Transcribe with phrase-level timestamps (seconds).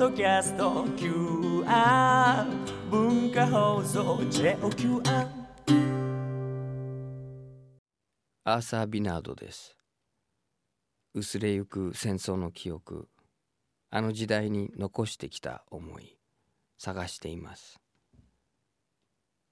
[0.00, 2.46] ドキャスト QR
[2.90, 5.26] 文化放送 JOQR
[8.44, 9.76] アーサー・ビナードです。
[11.12, 13.10] 薄れゆく戦争の記憶。
[13.90, 16.16] あの時代に残してきた思い。
[16.78, 17.78] 探しています。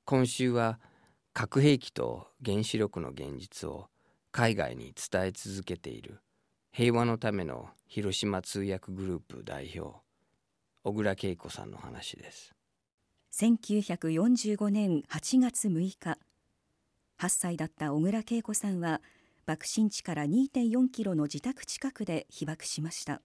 [0.06, 0.80] 今週は
[1.34, 3.88] 核兵器と原子力の現実を
[4.32, 6.22] 海外に伝え続けている
[6.72, 10.07] 平和のための広島通訳グループ代表
[10.88, 12.54] 小倉恵子さんの話です。
[13.34, 16.18] 1945年8月6日。
[17.18, 19.02] 8歳だった小倉恵子さんは
[19.44, 23.20] 爆心地から2.4キロの自宅近くで被爆しました。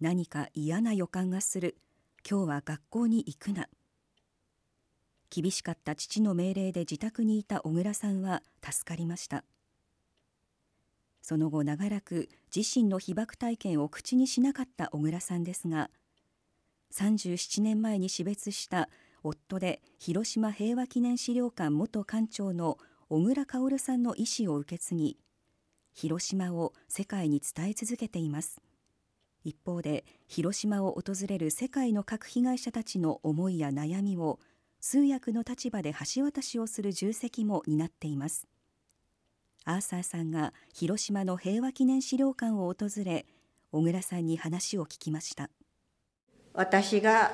[0.00, 1.76] 何か嫌な予感がする。
[2.28, 3.68] 今日は学校に行くな。
[5.30, 9.44] 厳しかった父の命令で自宅にいた小倉さんは助かりました。
[11.28, 15.90] その後長らく自身の被爆体験を口にしなかった小倉さんですが
[16.94, 18.88] 37年前に死別した
[19.24, 25.18] 夫で広島平和記念資料館元館長の小倉薫さんの意思を受け継ぎ
[25.94, 28.60] 広島を世界に伝え続けています。
[29.42, 34.38] 一方で広島を訪れる世界の核被害者たちの思いや悩みを
[34.78, 38.46] 通訳の立場で橋渡しをする重責も担っています。
[39.68, 43.26] アーサーさんが広島の平和記念資料館を訪れ
[43.72, 45.50] 小倉さんに話を聞きました。
[46.54, 47.32] 私が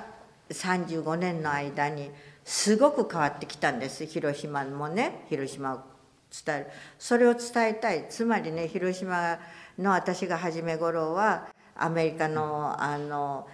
[0.48, 2.10] 35年の間に
[2.42, 4.06] すごく変わってきたんです。
[4.06, 5.80] 広島もね広島を
[6.44, 6.66] 伝える。
[6.98, 8.06] それを伝えたい。
[8.08, 9.38] つまりね広島
[9.78, 13.47] の私が初め頃はアメリカのあの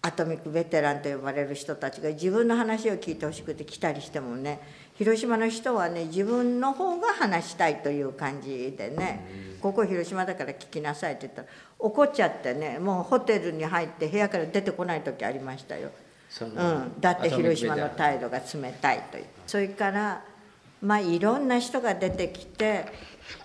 [0.00, 4.60] アトミックベテランと呼ばれる人たちが自分の話を聞いてほしくて来たりしてもね
[4.98, 15.90] 広島の人はね自分の方が話したいという感じでね「ここ広島だから聞きなさい」って言ったら怒っちゃってねもうホテルに入って部屋から出てこない時ありましたよ。
[16.44, 16.48] う。
[16.48, 19.24] ん、だって広島の態度が冷たいという。
[19.46, 20.22] それから
[20.82, 22.86] まあいろんな人が出てきて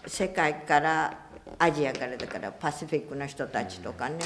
[0.08, 1.20] 世界から
[1.60, 4.18] アジアからだからパシフィックの人たちとかね、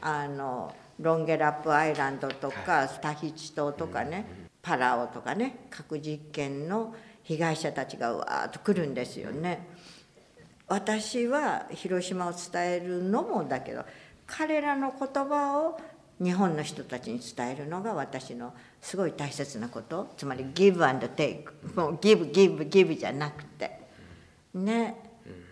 [0.00, 9.68] あのロンゲラップアイランドとかタヒチ島とかねパラオとかね核実験の被害者たちがわーっと来るんですよね。
[10.66, 13.84] 私は広島を伝えるのもだけど
[14.26, 15.78] 彼らの言葉を
[16.22, 20.14] 日本の人たちに伝えるのが私のすごい大切なこと。
[20.16, 21.44] つまり give and take
[21.76, 23.80] もう give give give じゃなくて。
[24.54, 24.96] ね。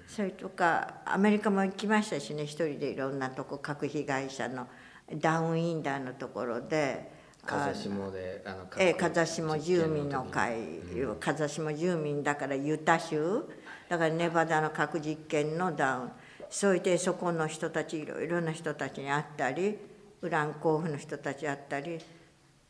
[0.09, 2.45] それとかアメリカも行きましたしね。
[2.45, 4.69] 一人でいろんなとこ核被害者の
[5.15, 7.22] ダウンインダーのところで。
[7.45, 13.45] 風下であのええ風下住民の会、うん、風下住民だからユタ州。
[13.89, 16.11] だからネバダの核実験のダウン。
[16.49, 19.79] それでそこの人たちいろいろな人たちに会ったり
[20.21, 21.99] ウラン候補の人たち会ったり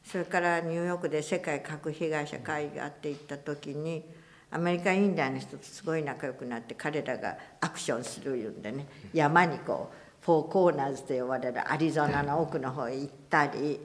[0.05, 4.04] それからニューヨークで世界核被害者会議があって行った時に
[4.53, 8.87] アメリカインダーの人とすごい仲良くなって彼らがアクションするいうんでね。
[9.12, 13.81] 山にこうフォーコーナーズと呼ばれるアリゾナの奥の方へ行ったり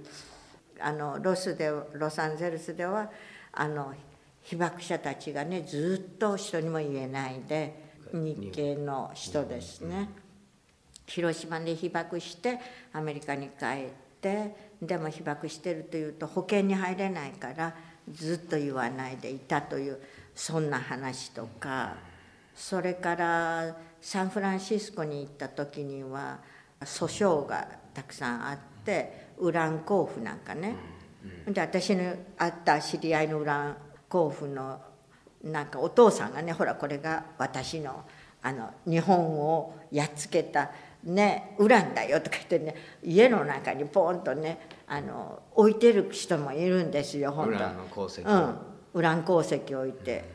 [0.80, 3.10] あのロスでロサンゼルスでは
[3.54, 3.94] あの
[4.44, 10.10] 被爆者たちがねずっと人にも言えないで日系の人ですね。
[11.06, 12.60] 広島で被爆して
[12.94, 13.90] アメリカに帰っ
[14.22, 17.76] てでも被爆してるというと保険に入れないから
[18.12, 20.00] ずっと言わないでいたという
[20.36, 22.18] そんな話とか。
[22.58, 26.40] それからサンフランシスコに行った時には
[26.82, 30.76] 訴訟がたくさんあってウラン甲府なんかね、
[31.48, 33.78] で私の会った知り合いのウラン
[34.10, 34.80] 甲府の
[35.44, 38.04] なんかお父さんがねほらこれが私の
[38.42, 40.72] あの日本をやっつけた
[41.04, 47.52] ねウランだよとか言ってね家の中にポンとねあの置いてる人もいるんですよ本当。
[47.52, 48.56] ウランの鉱石、うん、
[48.94, 50.30] ウラン鉱石置いて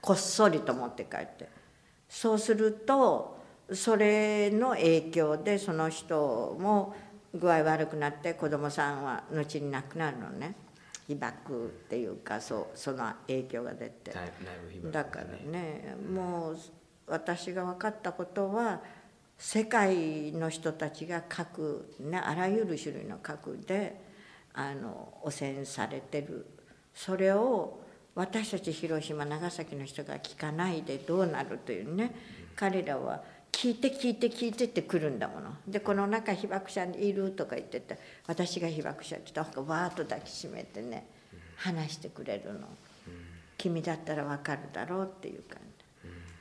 [0.00, 1.48] こっそりと持って帰って。
[2.08, 3.36] そうすると
[3.72, 6.94] それの影響でその人も
[7.38, 10.54] 具合悪くなって子供さんは後に亡くなるのね。
[11.06, 14.12] 被爆っていうかそうその影響が出て。
[14.92, 16.58] だからねもう
[17.06, 18.80] 私が分かったことは
[19.38, 24.00] 世界の人たちが核、ね、あらゆる種類の核で
[24.52, 26.46] あの汚染されてる。
[26.92, 27.80] それを
[28.14, 32.12] 私たち広島長崎の人が聞かないでどうなるというね
[32.56, 35.50] 彼らは聞いて聞いて聞いてってくるんだもの。
[35.66, 41.06] でこの中被爆者いるとか言ってて私が被爆者って言ったらわーっと抱きしめてね
[41.56, 42.68] 話してくれるの。
[43.56, 45.78] 君だったら分かるだろうっていう感じ。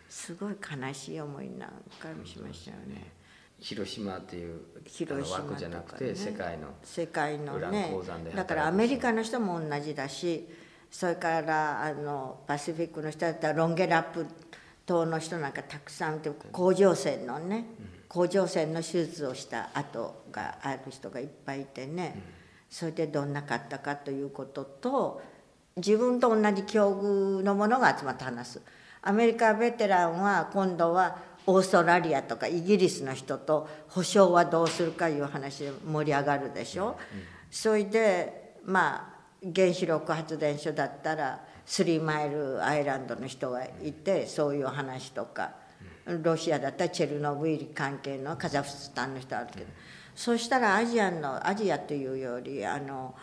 [0.10, 1.70] すごい悲しい思いなん
[2.00, 3.12] かもしましたよね。
[3.60, 7.92] 広島っていう広島じゃなくて、世界の世界のね。
[8.36, 10.48] だからアメリカの人も同じだし
[10.92, 14.26] それからあのパシフィックの人だったらロンゲラップ
[14.88, 17.66] 島の人なんかたくさんいて甲状腺のね
[18.08, 22.24] 甲状腺の手術をした跡がある人がいっぱいいてね
[22.70, 25.22] それでどんなかったかということと
[25.76, 28.62] 自分と同じ境遇のものが集まって話す。
[29.04, 36.98] アメリカベテランは今度はオーストラリアとかイギリスの人と保証はどうするかいう話で盛り上がるでしょ、
[37.52, 39.18] それでまあ
[39.56, 45.68] 原子力発電所だったらスリーマイルアイランドの人がいてそういう話とか。
[46.24, 49.66] ロシアだったらチェルノブイリ関係のカザフスタンの人あるけど、
[50.16, 53.14] そうしたらアジアのアジアというよりあの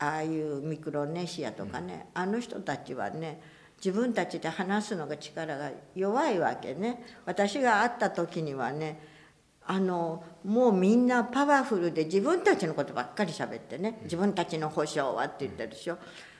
[0.00, 3.40] ああいうミクロネシアとかね、あの人たちはね
[3.78, 7.06] 自分たちで話すのが力が弱いわけね。
[7.26, 9.00] 私が会った時にはね
[9.64, 14.00] あのもうみんなパワフルで自分たちのことばっかり喋ってね。
[14.02, 15.96] 自分たちの保証はって言ってるでしょ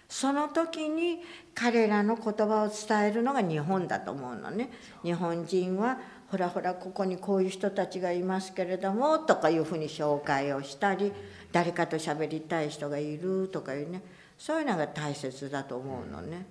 [0.09, 1.21] その時に
[1.55, 4.71] 彼らの言葉を伝えるのが日本だと思うのね。
[5.03, 5.99] 日本人は
[6.29, 11.13] ほらほらここにこういう人たちがいますけれどもとかいうふうに紹介をしたり
[11.53, 14.03] 誰かと喋りたい人がいるとかいうね
[14.37, 16.47] そういうのが大切だと思うのね、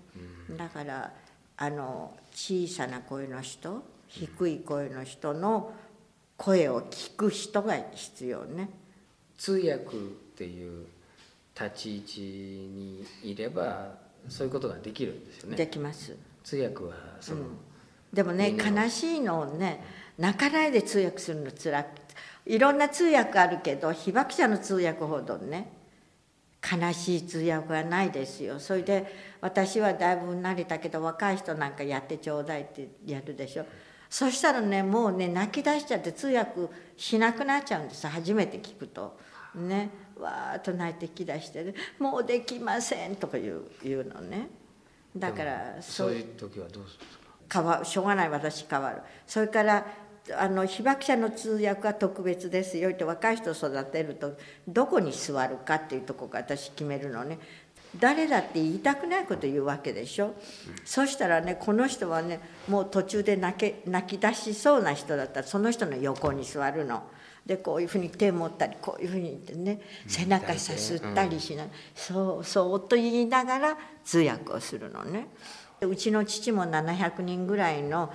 [0.58, 1.12] だから
[1.58, 5.74] あの小さな声の人低い声の人の
[6.38, 8.70] 声を聞く人が必要ね。
[9.38, 10.00] 通訳っ
[10.36, 10.88] ていう
[11.60, 13.94] 立ち位置にいれば
[14.28, 15.56] そういうことができるんですよね。
[15.56, 16.16] できます。
[16.44, 17.46] 通訳はその、
[18.14, 19.84] でもね悲しいのをね
[20.18, 21.88] 泣かないで通訳するのつらく
[22.46, 25.72] いろんな通訳あるけど被爆者の通訳ほどね
[26.62, 28.60] 悲しい通訳はないですよ。
[28.60, 29.06] それで
[29.42, 33.66] 私はだいぶ慣れたけど若い人なんかやってちょうだいってやるでしょ。
[34.10, 36.62] そしたらねもうね泣き出しちゃって通訳
[36.98, 38.08] しなくなっちゃうんです。
[38.08, 39.18] 初めて聞くと
[39.56, 44.48] ねわーっと泣いてきだして、ね「もうできません」とか言う言うのね。
[45.16, 47.18] だからそういう時はどうするんです
[47.48, 47.62] か？
[47.62, 49.02] 変わしょうがない私変わる。
[49.26, 49.86] それから
[50.38, 54.36] あの被爆者の通訳は特別ですよって若い人を育てると
[54.68, 57.38] どこに座るかっていうとこが私決めるのね。
[58.00, 60.34] 誰だって言いたくないこと言うわけでしょ、
[60.84, 65.42] そしたらねこの人はねもう途中で泣け泣き出しそうな人だった。
[65.42, 67.04] らその人の横に座るの。
[67.46, 75.28] でこういうふうに手持ったりこういうふうに言ってね背中さすったりしな、そうそうと言いながら通訳をするのね。
[75.82, 78.12] うちの父も700人ぐらいの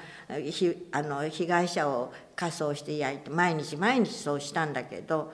[0.50, 5.32] ひあの被害者を火葬して焼いて毎日毎日そうしたんだけど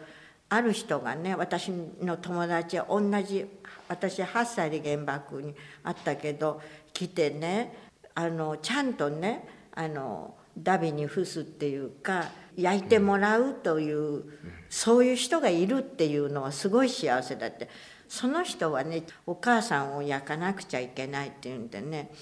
[0.49, 3.47] ある人がね私の友達は同じ
[3.89, 5.55] 私8歳で原爆に
[5.85, 6.61] あったけど
[6.93, 14.25] 来てねあのちゃんとねあのダビに付すっていうか焼いてもらうという
[14.69, 17.69] そういう人がいるっていうのはすごい幸せだって。
[18.09, 22.13] その人はねお母さんを焼かなくちゃいけないっていうんでね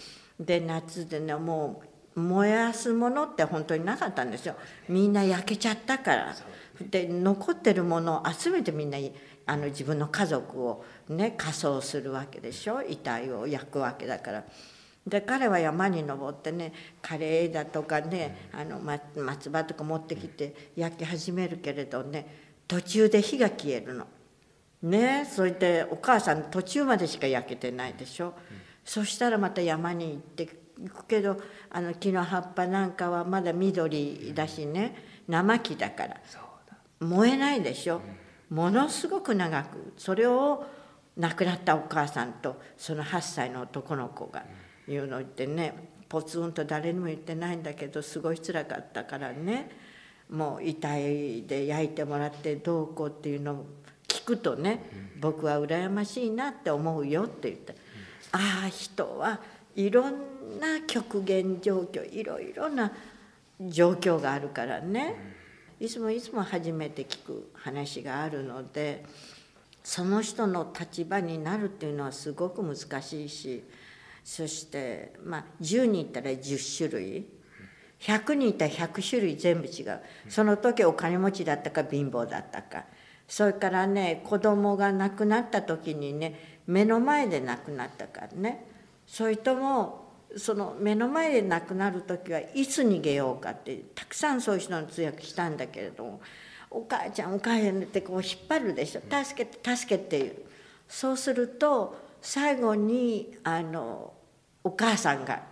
[0.41, 1.83] で夏でねも
[2.17, 4.55] う燃やすものって本当になかったんですよ。
[4.89, 6.35] みんな焼けちゃったから。
[6.81, 8.99] で残ってるものを集めてみんな
[9.47, 12.83] あの自分の家族をね火葬するわけでしょ。
[12.83, 14.45] 遺体を焼くわけだから。
[15.07, 16.73] で彼は山に登ってね
[17.03, 22.27] カレーだとかねあの松葉とか持ってきて焼き始めるけれどね
[22.67, 24.07] 途中で火が消えるの。
[24.83, 28.35] ねそれでお母さん途中までしか焼けてないでしょ、うん、
[28.85, 31.39] そしたらまた山に行って行くけど
[31.71, 34.95] あの木の葉っぱなんかはまだ緑だしね
[35.29, 36.21] 生木だから。
[37.01, 38.01] 燃えないでしょ、
[38.51, 39.93] うん、ものすごく長く。
[39.99, 40.65] それを
[41.17, 44.45] 亡くなったお母さんとその8歳の男の子が
[44.89, 45.75] 言うの言ってね
[46.09, 49.71] ポツンと誰にも言ってないんだけどすごい辛かったからね
[50.31, 53.67] もう遺体で焼いてもらってどうこうっていうのを
[54.09, 57.75] 聞くとね僕は羨ましいなって思うよって言って
[58.33, 59.41] ああ人は
[59.77, 60.13] いろん
[60.61, 62.93] な極限状況いろいろな
[63.61, 65.15] 状況があるからね
[65.81, 69.05] いつもいつも初めて聞く話があるので
[69.83, 73.65] その人の立場になるっていうのはすごく難しいし
[74.25, 77.27] そしてまあ10人いたら10種類
[78.01, 80.01] 100人いたら100種類全部違う。
[80.29, 82.85] その時お金持ちだったか貧乏だったか。
[83.27, 88.67] それからね子供が亡くなった時にね目の前で亡くなったからね。
[89.07, 90.05] それとも
[90.37, 96.21] その目の前で亡くなる時はいつ逃げようかってたくさんそういう人の通訳したんだけれども
[96.71, 100.37] 「お母ちゃんお母ちゃん」ってこう引っ張るでしょ「助けて助けて」いう。
[100.89, 104.15] そうすると最後にあの
[104.65, 105.43] お母さんが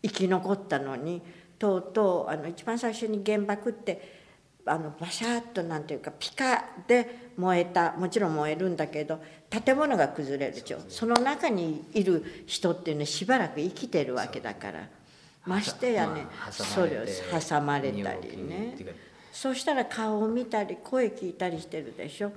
[0.00, 1.20] 生き残ったのに
[1.58, 4.20] とうとうあの一番最初に原爆って
[4.64, 9.20] あのバシャッとなんていうかピカで燃えたもちろん燃えるんだけど
[9.50, 10.78] 建物が崩れるでしょ。
[10.88, 14.88] その中にいる人っていうのはしばらく生きてるわけだから。
[15.44, 18.76] ましてやね、まあそれを挟まれたりね。
[19.32, 22.30] そうしたら顔を見たり声聞いたりしてるでしょ。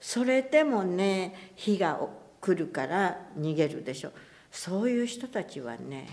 [0.00, 1.98] それでもね火が
[2.46, 4.12] 来るから逃げるでしょ
[4.52, 6.06] そういう人たちはね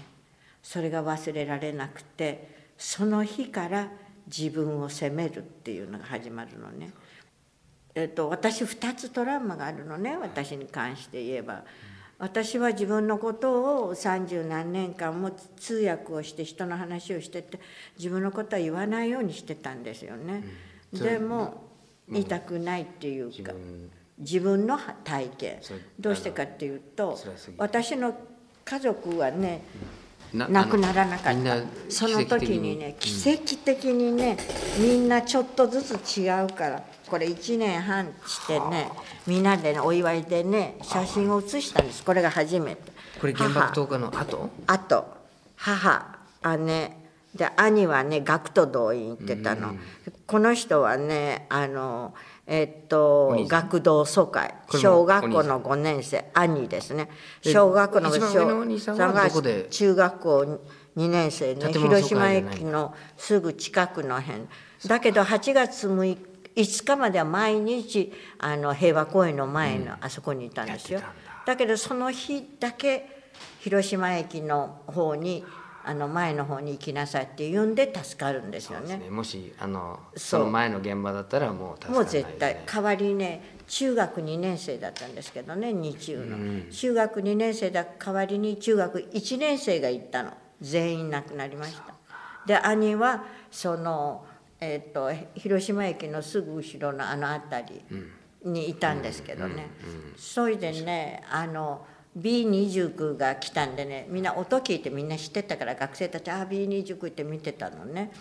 [0.63, 3.89] それが忘れられなくてその日から
[4.25, 6.91] 自分を責めるっていうのが始まるのね。
[7.93, 11.63] えっと、私2つトラウマがあるのね私に関して言えば。
[12.19, 17.59] 私は自分のことを三十何年間も通訳をして人の話をしてて
[17.97, 20.43] 自分のことは言わないようにしてたんですよね。
[20.93, 21.63] うんでも
[22.07, 23.53] 言いたくないっていうか
[24.17, 25.57] 自分の体験。
[25.61, 27.19] それどうしてかっていうと
[27.57, 28.15] 私の
[28.65, 29.61] 家族はね
[30.33, 31.57] な亡くならなかった。
[31.89, 34.37] その時にね奇奇跡的にね
[34.79, 38.89] みんなちょっとずつ違うからこれ1年半してね
[39.27, 42.03] みんなでねお祝いでね写真を写したんです。
[42.03, 42.91] これが初めて。
[43.19, 44.49] これ原爆投下の後？
[44.67, 45.05] あと
[45.55, 46.19] 母
[46.57, 46.97] 姉
[47.35, 49.75] で兄はね学徒動員行ってたの、
[50.27, 52.13] この人はねあの
[52.45, 54.53] えっと学童疎開。
[54.69, 56.25] 小学校の5年生。
[56.33, 57.09] 兄ですね。
[57.41, 59.67] で小学校の小どこで？
[59.69, 60.59] 中学校
[60.97, 61.73] 2年生ね。
[61.73, 64.47] 広島駅のすぐ近くの辺。
[64.85, 71.43] だけど8月6日5日までは毎日あの平和公園の前のあそこにいたんですよ、やってたんだ。
[71.47, 73.31] だけどその日だけ
[73.61, 75.43] 広島駅の方に
[75.85, 78.97] あの前の方に行きなさいって言うんで助かるんですよね。
[78.97, 79.09] ね。
[79.09, 86.67] もしあのその前の現場だったらもう助かもう絶対代わりね中学2年生だったんですけどね日中の、うん。
[86.71, 90.31] 中学2年生だ代わりに中学1年生が行ったの。
[90.61, 91.93] 全員亡くなりました。
[92.45, 94.25] で兄はその、
[94.59, 97.81] えっと広島駅のすぐ後ろのあの辺
[98.43, 99.69] りにいたんですけどね、
[100.17, 101.85] それでねあの
[102.17, 108.11] B29 が来たんでねみんな音聞いてみんな知ってたから学生たち「ああ B29」って見てたのね。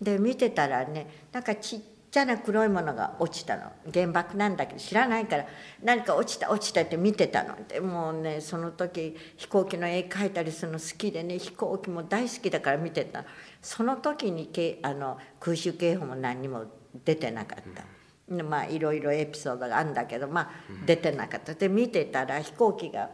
[0.00, 1.80] で見てたらねなんかちっ
[2.10, 3.72] ちゃな黒いものが落ちたの。
[3.92, 5.46] 原爆なんだけど知らないから
[5.82, 7.56] 何か落ちた落ちたって見てたの。
[7.66, 13.24] でもうねその時飛行機の絵描いたりするの好きでね飛行機も大好きだから見てた。
[13.60, 16.64] その時にけあの空襲警報も何にも
[17.04, 17.84] 出てなかった。
[18.32, 20.50] でまあいろいろエピソードがあるんだけどまあ
[20.86, 21.54] 出てなかった。
[21.54, 23.10] で見てたら飛行機が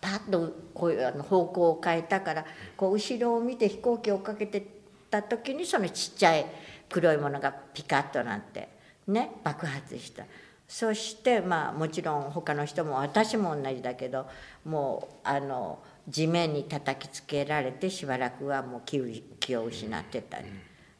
[0.00, 2.44] パッとこういうあの方向を変えたから
[2.76, 4.66] こう後ろを見て飛行機を追っかけて
[5.10, 6.46] た時にそのちっちゃい
[6.88, 8.68] 黒いものがピカッとなって
[9.06, 10.24] ね爆発した
[10.68, 14.26] そしてまあもちろん他の人も私も同じだけど
[14.64, 19.04] もうあの地面に叩きつけられてしばらくはもう気を
[19.40, 20.46] 気を失ってたり。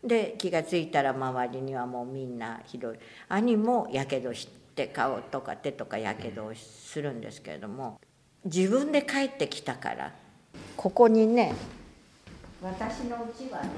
[0.02, 8.00] で気が付いたら周りにはもうみんなひどい兄もやけどして顔とか手とかやけどをするんですけれども
[8.52, 10.12] 自分で帰ってきたから。
[10.76, 11.54] ここにね
[12.62, 13.68] 私の家はね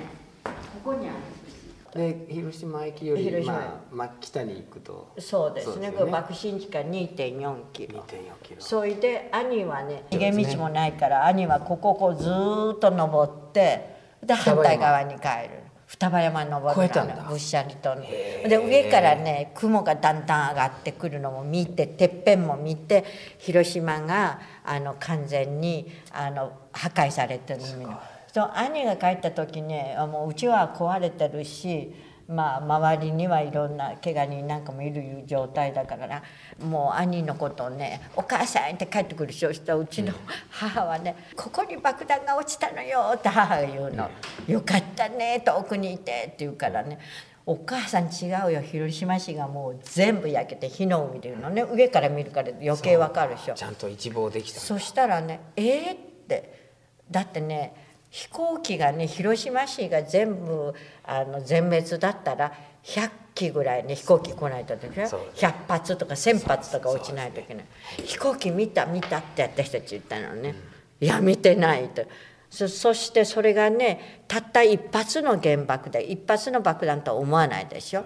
[0.45, 1.61] ここにあるんです
[1.95, 3.53] で広島駅より広島。
[3.91, 5.13] まあ真北に行くと。
[5.19, 5.91] そうですね。
[5.91, 6.13] ですよね。
[6.13, 8.01] 爆心地から2 4キロ。
[8.01, 8.07] 2.4
[8.43, 8.61] キロ。
[8.61, 15.60] それで兄はね逃げ道もないから兄はここをこうずーっと登ってで反対側に帰る
[15.91, 17.15] 双葉山登る越えたんだ。
[17.29, 23.05] ぶっしゃりとねで上からね雲がだんだん上がってくるのも見ててっぺんも見て
[23.39, 28.01] 広島があの完全にあの破壊されてるの
[28.33, 31.93] そう兄が帰った時ねあもううちは壊れてるし
[32.31, 36.23] まあ周りにはいろんな怪我人なんかもいる状態だからな。
[36.65, 40.13] もう兄のことをね「お母さん」って帰ってくるそうしたらうちの
[40.49, 44.09] 母はね「ここに爆弾が落ちたのよ」って母が言うの
[44.47, 46.99] 「よかったね遠くにいて」って言うからね。
[47.47, 48.61] お母さん違うよ。
[48.61, 51.63] 広島市がもう全部焼けて火の海でいうのね。
[51.63, 53.55] 上から見るから余計わかるでしょ。
[53.55, 55.97] ちゃんと一望できたそしたらね「えー?」っ
[56.29, 56.71] て。
[57.11, 60.75] だってね飛行機がね広島市が全部
[61.05, 62.53] あの全滅だったら
[62.83, 65.07] 100機ぐらいね飛行機来ないとでしょ？
[65.09, 67.65] そう100発とか1,000発とか落ちないといけない、
[68.05, 70.55] 飛行機見た見たって私たち言ったのね、
[71.01, 72.05] いや見てないと。
[72.51, 78.05] そそしてそれがねたった一発の原爆で一発の爆弾とは思わないでしょ？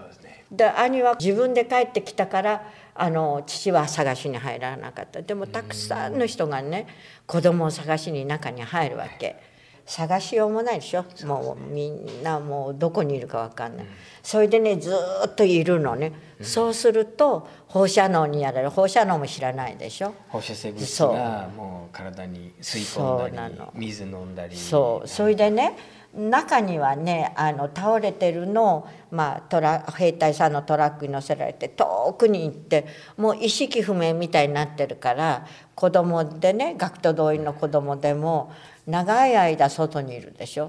[0.52, 5.22] で兄は自分で帰ってきたからあの父は探しに入らなかった。
[5.22, 6.86] でもたくさんの人がね
[7.26, 9.53] 子供を探しに中に入るわけ
[9.86, 11.04] 探しようもないでしょ。
[11.26, 13.86] もうみんなもうどこにいるか分かんない、
[14.22, 18.70] それでねずーっといるのね、そうすると放射能にやられる。
[18.70, 20.14] 放射能も知らないでしょ。
[20.28, 25.08] 放射性物質がもう体に吸い込んだり水飲んだりそう。
[25.08, 25.76] それでね
[26.14, 32.86] 中にはねあの倒れてるのを、まあ、トラ兵隊さんのトラックに乗せられて遠くに行って
[33.16, 38.52] もう意識不明みたいになってるから子供でね学徒動員の子供でも
[38.86, 40.68] 長い間外にいるでしょ。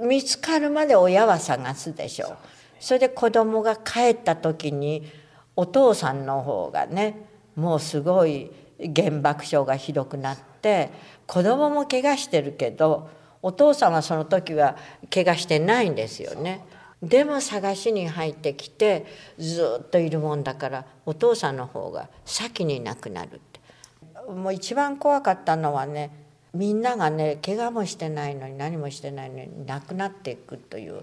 [0.00, 2.36] 見つかるまで親は探すでしょ。
[2.80, 5.06] それで子供が帰った時に
[5.54, 8.50] お父さんの方がねもうすごい
[8.94, 10.90] 原爆症がひどくなって
[11.26, 13.08] 子供も怪我してるけど
[13.42, 14.76] お父さんはその時は
[15.12, 16.64] 怪我してないんですよね。
[17.02, 19.06] でも探しに入ってきて
[19.38, 23.60] ずっといるもんだからお父さんの方が先に亡くなるって。
[24.32, 26.25] もう一番怖かったのはね
[26.56, 31.02] みんながね怪我もしてないのに何もしてないのに亡くなっていくという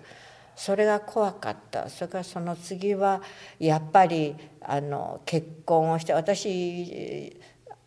[0.55, 3.21] それが怖かったそれからその次は
[3.59, 7.35] やっぱりあの結婚をして私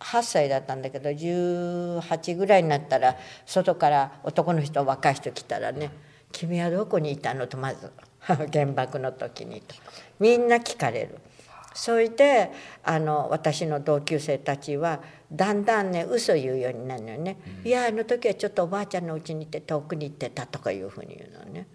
[0.01, 5.91] 8歳だったんだけど18ぐらいになったら外から男の人若い人来たらね
[6.33, 7.91] 「君はどこにいたの?」とまず
[8.53, 9.75] 原爆の時にと
[10.19, 11.19] みんな聞かれる。
[11.77, 12.51] それで
[12.83, 21.67] あの私の同級生たちはだんだんね嘘言うようになるのよね「いやあの時はちょっとおばあちゃんのうちに行って遠くに行ってた」とかいうふうに言うのね。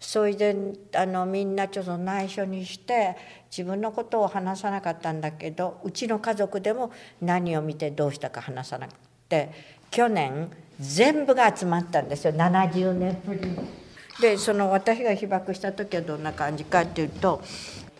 [0.00, 0.56] それで
[0.94, 3.16] あのみんなちょっと内緒にして
[3.50, 8.94] 自分のことを話さなかったんだけどうちの家族でも何を見てどうしたか話さなく
[9.28, 9.50] て
[9.90, 13.58] 去年全部が集まったんですよ70年ぶりに。
[14.20, 17.42] でその私が被爆した時はどんな感じかっていうと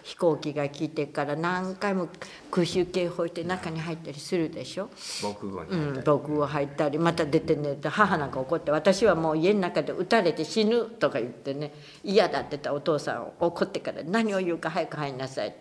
[0.02, 2.08] 飛行機が来てから何回も
[2.50, 4.88] 空襲警報して中に入ったりするでしょ？
[5.22, 11.72] 防空壕にうん、防空壕入ったりまた出てねって母なんか怒って私はもう家の中で撃たれて死ぬとか言ってね。
[12.02, 15.58] 嫌だって言ったお父さん怒ってから何を言うか早く入りなさいって、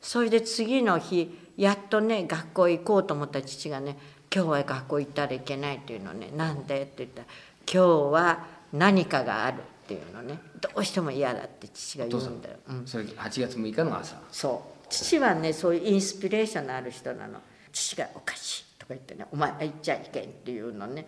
[0.00, 3.96] それで次の日やっとね学校行こうと思った父がね
[4.34, 7.26] 「今日は学校行ったらいけない」っていうのね「なんで?」って言ったら
[7.72, 9.58] 「今日は何かがある」
[9.94, 10.38] っていうのね。
[10.60, 12.56] どうしても嫌だって父が言うんだよ。
[12.68, 12.86] うん。
[12.86, 14.16] それ8月6日の朝。
[14.30, 14.86] そう。
[14.88, 17.40] 父はねそういうインスピレーションのある人なの。
[17.72, 21.06] 父が「おかしい」とか言ってね「お前言っちゃいけん」っていうのね。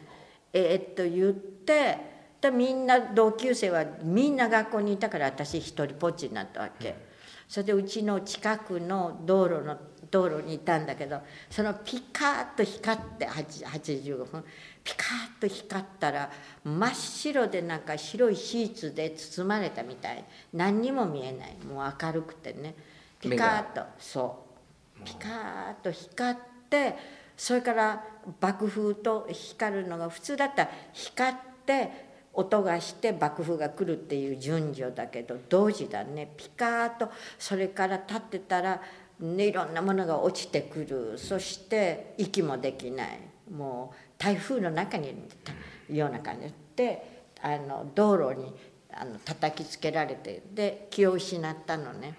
[0.53, 6.95] えーっと言ってでみんな同級生はみんな学校にいたから私一人ぽっちになったわけ、
[7.49, 9.79] それでうちの近くの道路の
[10.11, 11.21] 道路にいたんだけど
[11.51, 14.45] そのピカーッと光って8 85分
[14.85, 16.31] ピカーッと光ったら
[16.63, 20.25] 真っ白でなんか白いシーツで包まれたみたい。
[20.53, 21.57] 何にも見えない。
[21.67, 22.75] もう明るくてね。
[23.19, 23.83] ピカーッと。
[23.99, 24.45] そ
[25.01, 25.05] う。
[25.05, 26.97] ピカーッと光って
[27.37, 28.05] それから
[28.41, 31.35] 爆風と光るのが普通だったら光っ
[31.67, 36.33] て音がして爆風が来るっていう順序だけど同時だね。
[36.37, 37.11] ピカーッと。
[37.39, 38.83] それから立ってたら、
[39.21, 41.19] ね、いろんなものが落ちてくる。
[41.19, 43.21] そして息もできない。
[43.51, 45.13] もう台風の中にい
[45.89, 48.55] るような感じであの道路に
[48.93, 52.15] あの叩きつけられてで気を失ったのね。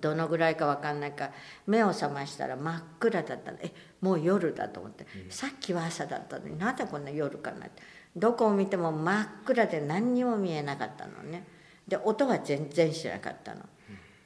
[0.00, 1.30] どのぐらいか分かんないか
[1.64, 3.58] 目を覚ましたら真っ暗だったの。
[3.60, 7.82] えもう夜だと思って、さっきは朝だったのになんでこんな夜かなって。
[8.16, 11.46] どこを見ても真っ暗で何にも見えなかったのね。
[11.86, 13.60] で音は全然しなかったの、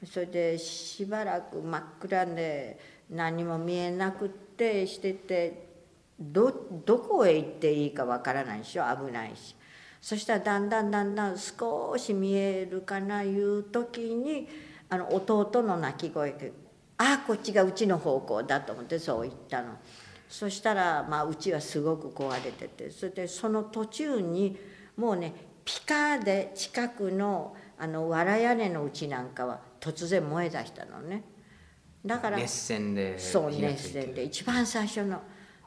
[0.03, 2.79] それでしばらく真っ暗で
[3.11, 5.70] 何も見えなくってしてて
[6.21, 8.83] どどこへ行っていいか分からないでしょ？
[9.05, 9.55] 危ないし。
[9.99, 14.47] そしたらだんだんだんだん少し見えるかないう時に
[14.89, 16.37] あの弟の泣き声が
[16.97, 19.77] 「ああこっちがうちの方向だ」と思ってそう言ったの。
[20.29, 22.89] そしたら、まあ、うちはすごく壊れてて。
[22.89, 24.57] それでその途中に
[24.95, 25.33] もうね
[25.65, 31.23] ピカーで近くのあの藁屋根のうちなんかは突然燃え出したのね。
[32.05, 34.23] だから熱線でそう熱線で。
[34.23, 35.21] 一番最初の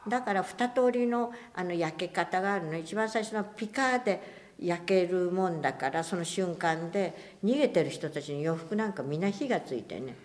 [0.09, 2.77] だから二通りのあの焼け方があるの。
[2.77, 10.17] 一番最初のピカーで焼けるもんだからその瞬間で逃げてる人たちの洋服なんかみんな火がついてね。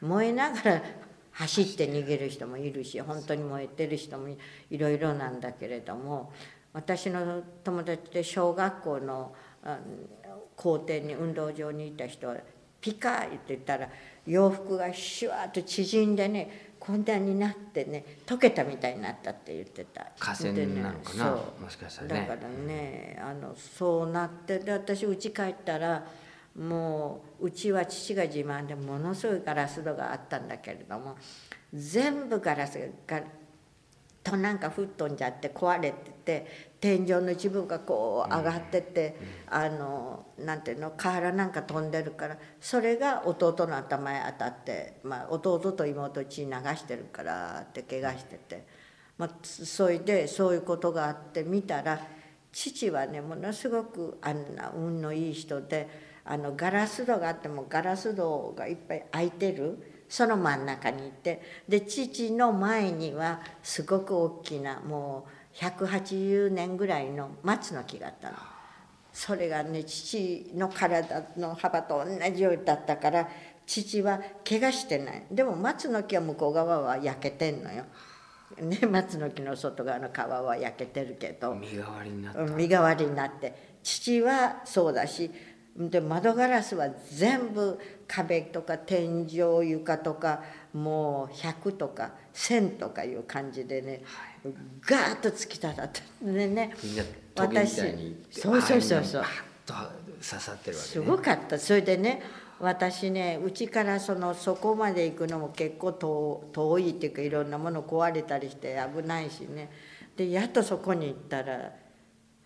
[0.00, 0.82] 燃えながら
[1.32, 4.28] 走って逃げる人もいるし本当に燃えてる人も
[4.70, 6.32] いろいろなんだけれども
[6.72, 9.34] 私の友達で小学校の
[10.56, 12.36] 校庭に運動場にいた人は
[12.80, 13.88] ピカーって言ったら
[14.26, 20.06] 洋服がシュワーッと縮んでねこんなになってね溶けたみたいになったって言ってた。
[20.18, 21.24] 河川なのかな？
[21.24, 21.62] そう。
[21.62, 22.26] もしかしたらね。
[22.28, 26.06] だからねあのそうなってで私家帰ったら
[26.56, 31.16] もううちは父が自慢でものすごいガラス戸があったんだけれども
[31.72, 33.20] 全部ガラスが
[34.24, 36.46] となんか吹っ飛んじゃって壊れてて
[36.80, 48.66] 天井の一部がこう上がってて、あのなんていうの瓦なんか飛んでるからそれが弟の頭へ当たって、まあ、弟と妹血流してるからって怪我してて、
[49.18, 52.00] まあ、それでそういうことがあって見たら
[52.50, 55.88] 父はねものすごくあんな運のいい人で
[56.24, 68.36] あのガラス戸があってもガラス戸がいっぱい開いてるその真ん中にいてで父の前にはすごく大きなもう180年ぐらいの松の木があったの。
[69.12, 73.28] それがね父の体の幅と同じようだったから
[73.66, 77.84] 父は怪我してないでも松の木は向こう側は焼けてんのよ。
[78.60, 85.28] ね、松の木の外側の皮は焼けてるけど身代わりになった身代わりになって父はそうだし
[85.76, 94.02] で窓ガラスは全部壁とか天井床とかもう100とか1000とかいう感じでね、
[94.88, 96.74] ガーッと突き立たってでね。
[96.82, 97.02] みんな
[97.34, 99.22] 飛びみたいにそうそうそうそう。
[99.22, 101.58] バーッと刺さってるわけすねごかった。
[101.58, 102.22] それでね
[102.60, 109.70] 私ねうちからそのそこまで行くのも結構遠遠いっていうかいろんなもの壊れたりして危ないしね。
[110.16, 111.72] でやっとそこに行ったら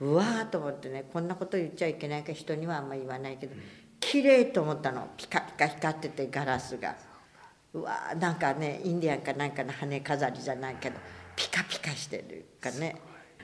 [0.00, 3.56] うわーと思ってねこんなこと言っちゃいけないか人にはあんまり言わないけど
[4.00, 5.08] 綺麗と思ったの。
[5.16, 6.96] ピカピカ光っててガラスが。
[7.74, 10.96] うわーなんかねインディアンかなんかの羽飾りじゃないけど
[11.36, 12.96] ピカピカしてるかね。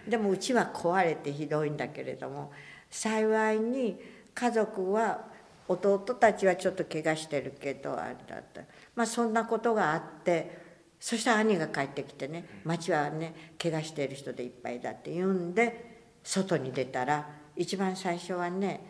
[0.08, 2.52] でもうちは壊れてひどいんだけれども
[2.90, 3.98] 幸いに
[4.34, 5.26] 家族は
[5.66, 8.62] 弟たちはちょっと怪我してるけどあれだった。
[8.94, 10.62] まあそんなことがあって
[11.00, 15.93] そしたら兄が帰ってきてね町はね怪我してる人でいっぱいだって言うんで
[16.24, 18.80] 外に出たら一番最初はね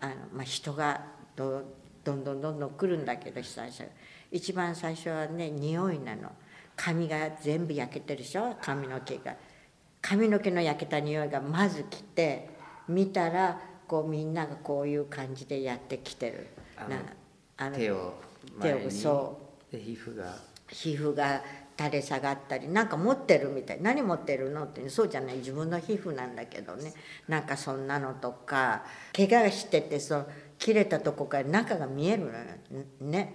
[0.00, 1.00] あの、まあ、人が
[1.34, 1.64] ど
[2.04, 3.90] どんどんどんどん来るんだけど被災者が
[4.30, 6.30] 一番最初はね匂いなの。
[6.74, 8.56] 髪が全部焼けてるでしょ？
[8.60, 9.36] 髪の毛が。
[10.00, 12.48] 髪の毛の焼けた匂いがまず来て
[12.88, 16.48] 見たらこうみんながこういう感じでやってきてる。
[16.88, 16.96] な
[17.58, 18.14] あの手を
[18.60, 19.38] 手前にをそ
[19.70, 20.34] で皮膚が。
[20.68, 21.42] 皮膚が
[21.78, 26.92] 垂れ下がったりなんか持ってるみたい何持ってるのってそうじゃない自分の皮膚なんだけどね。
[27.28, 32.34] なんかそんなのとか怪我しててそう切れたとこから中が見えるのよ
[33.00, 33.34] ね。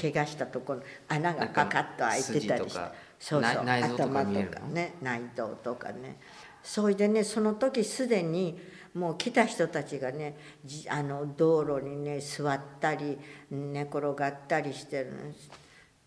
[0.00, 2.80] 怪我したところ穴がパカッと開いてたりして
[3.18, 6.20] そうそう内内臓とか頭とかね内臓とかね。
[6.62, 8.58] それでねその時すでに
[8.94, 13.18] もう来た人たちがねじあの道路にね座ったり
[13.50, 15.50] 寝転がったりしてるんです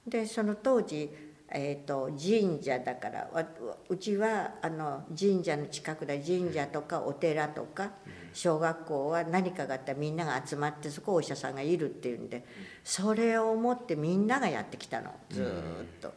[0.08, 1.10] でその当時、
[1.54, 3.46] えー、と神社だからわ
[3.90, 7.92] うちはあの神社の近くで神社とかお寺とか
[8.34, 12.46] 小学校は何かがあったらみんなが集まってそこお医者さんがいるっていうんで
[12.86, 15.12] それを思ってみんながやってきたの。
[15.30, 15.52] ずーっ
[16.00, 16.14] と。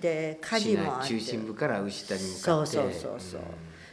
[0.00, 1.14] で火事市もあって。
[1.14, 2.42] 内中心部から牛田に向かって。
[2.42, 3.40] そうそうそうそう、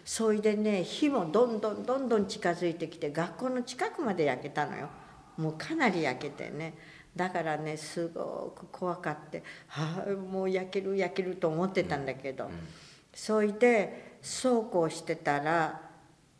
[0.03, 4.89] それでね火もどんどんどんどん近づいてきて学校の近くまで焼けたのよ。
[5.37, 6.73] もうかなり焼けてね
[7.15, 12.49] だからねすごく怖かってはあもう焼ける焼けると思ってたんだけど、
[13.13, 15.81] それでそうこうしてたら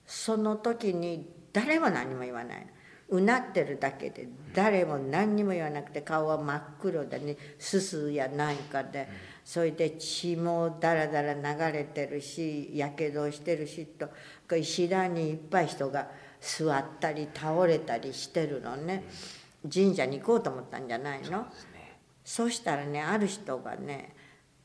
[0.05, 2.61] その時に誰も何も言わない。
[2.61, 2.79] の
[3.11, 9.09] うなってるだけで誰も何にも言わなくて顔は真っ黒でねすすやなんかで
[9.43, 16.07] それで血もだらだら流れてるしやけどしてるしと石段にいっぱい人が
[16.39, 19.03] 座ったり倒れたりしてるのね
[19.71, 21.47] 神社に行こうと思ったんじゃないの？
[22.23, 24.15] そうしたらねある人がね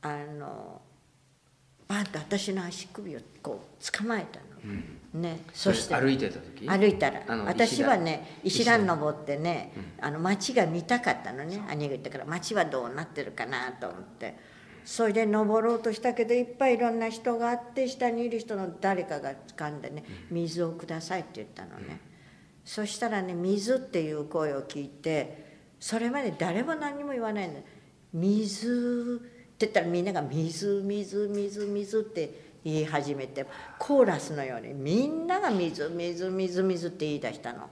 [0.01, 0.81] あの
[1.87, 6.67] バンと私の足首をこう捕まえたの、ねそして歩いてた時？
[6.67, 8.81] 歩いたら私はね石段。
[8.81, 14.55] 石段登ってね、あの街が見たかったのね兄が言ったから街はどうなってるかなと思って。
[14.85, 21.99] それで登ろうとしたけどいっぱいいろんな人があって下にいる人の誰かが掴んでね「水をください」って言ったのね、
[22.65, 25.45] そしたらね「水」っていう声を聞いて
[25.79, 27.61] それまで誰も何も言わないの
[28.11, 29.21] 「水」
[29.53, 33.45] って言ったらみんなが「水水水水」って言い始めて
[33.77, 37.69] コーラスのようにみんなが水水水水って言い出したの。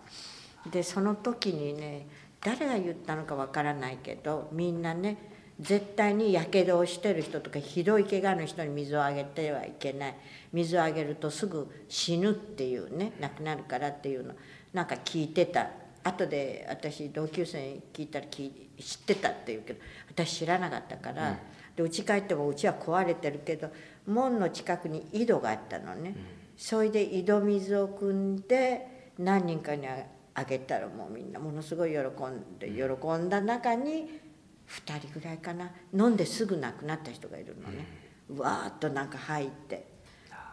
[0.69, 2.08] でその時にね
[2.39, 5.17] 誰が言ったのかわからないけどみんなね
[5.60, 10.15] 絶対にやけどをしてる人とかひどい怪我の人に水をあげてはいけない。
[10.51, 14.36] 水をあげるとすぐ死ぬっていうね亡くなるからっていうの。
[14.74, 15.70] なんか聞いてた。
[16.06, 21.40] 後で私同級生に聞いたら聞い知ってたって言うけど私知らなかったから、
[21.78, 23.70] で家帰ってもうちは壊れてるけど
[24.06, 26.14] 門の近くに井戸があったのね、
[26.58, 29.96] それで井戸水を汲んで何人かにあ
[30.34, 32.84] あげたらもうみんなものすごい喜んで喜
[33.18, 34.20] んだ中に
[34.68, 35.72] 2人ぐらいかな。
[35.94, 37.88] 飲んですぐ亡くなった人がいるのね、
[38.30, 39.94] うわーっとなんか入って。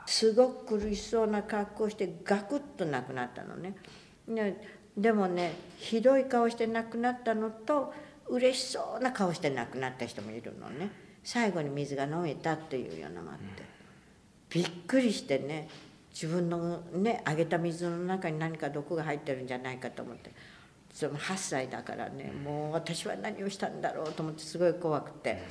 [0.07, 3.77] すごく苦しそうな格好してガクッと亡くなったのね
[4.31, 4.57] ね
[4.97, 7.93] でもねひどい顔して亡くなったのと
[8.29, 10.91] 嬉しそうな顔して亡くなった人もいるのね。
[11.23, 13.63] 最後に水が飲めたっていうようなのがあって。
[14.51, 15.69] びっくりしてね
[16.13, 20.31] 自分のねあげた水の中に何か毒が入ってるんじゃないかと思って。
[20.93, 25.43] その8歳だからねもう私は何をしたんだろうと思ってすごい怖くて。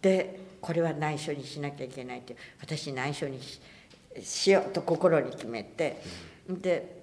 [0.00, 3.60] でこれは内緒にしなきゃいけないって私内緒にし
[4.22, 6.00] しようと心に決めて。
[6.48, 6.97] で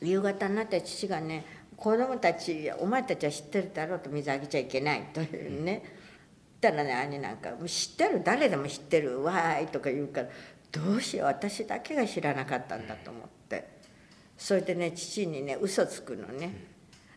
[0.00, 1.44] 夕方になって父がね
[1.76, 5.82] 子供たちお前たちは知ってるだろうと水あげちゃいけないというね、
[6.56, 10.28] ったらね兄なんか「知ってる誰でも知ってるわーい」とか言うから
[10.70, 13.80] どうしよう私だけが知らなかったんだと思って。
[14.40, 16.50] それでね父にね嘘つくのね。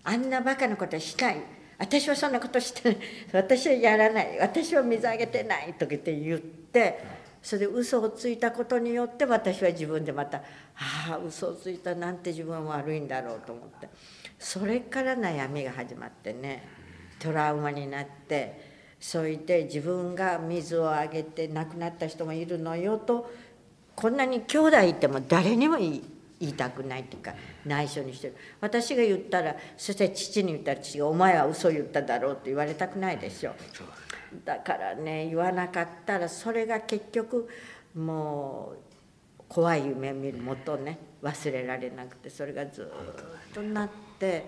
[0.04, 1.38] あんなバカなことはしない。
[1.78, 2.98] 私はそんなことしてない。
[3.32, 4.38] 私はやらない。
[4.40, 7.00] 私は水あげてないとかって言って
[7.44, 10.38] それで嘘をついたことによって私は自分でまた
[10.76, 13.90] 「ああ嘘をついたなんて自分は悪いんだろう」と思って。
[14.40, 16.68] それから悩みが始まってね
[17.18, 23.32] トラウマになってそいで自分が水をあげて亡くなった人もいるのよと
[23.96, 26.02] こんなに兄弟いても誰にも言
[26.42, 27.34] いたくないっていうか
[27.66, 28.36] 内緒にしてる。
[28.60, 33.52] 私が言ったらそして父に言ったら父が「お前は嘘言っただろう」って言われたくないでしょ。
[33.52, 33.54] う
[34.46, 37.48] だからね言わなかったらそれが結局
[37.96, 38.74] も
[39.40, 44.46] う怖い夢見るもとね忘れられなくてそれがずっとなって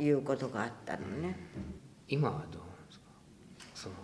[0.00, 1.36] いうことがあったのね。
[2.08, 2.62] 今はどう
[3.74, 3.94] その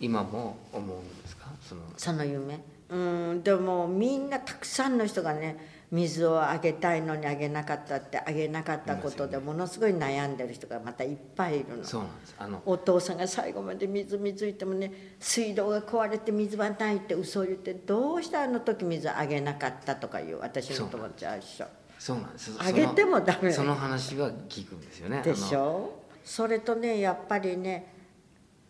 [0.00, 1.46] 今も思うんですか？
[1.60, 2.58] そのその夢？
[2.88, 2.96] う
[3.34, 11.84] んでもみんなたくさんの人がね水をあげたいのにあげなかったってあげなかったことでものすごい悩んでる人がまたいっぱいいるの。
[11.84, 12.34] そうなんです。
[12.38, 21.64] あのお父さんが最後まで水水いてもね水道が壊れて水はないって嘘を言ってどうしてあの時水あげなかったとかいう私の友達は一緒。
[21.98, 22.52] そうなんです。
[22.58, 23.50] あげてもダメ。
[23.52, 25.22] その話は聞くんですよね。
[25.24, 25.90] でしょ？
[26.24, 27.92] それとねやっぱりね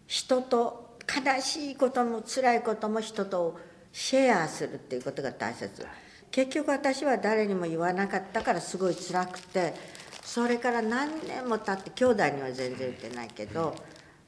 [0.07, 3.59] 人と悲しいことも辛いことも人と
[3.93, 5.87] シェアするっていうことが大切
[6.31, 9.75] 結局私は誰にも言わなかったからすごい辛くて
[10.23, 13.75] それから何年も経って兄弟には全然言ってないけど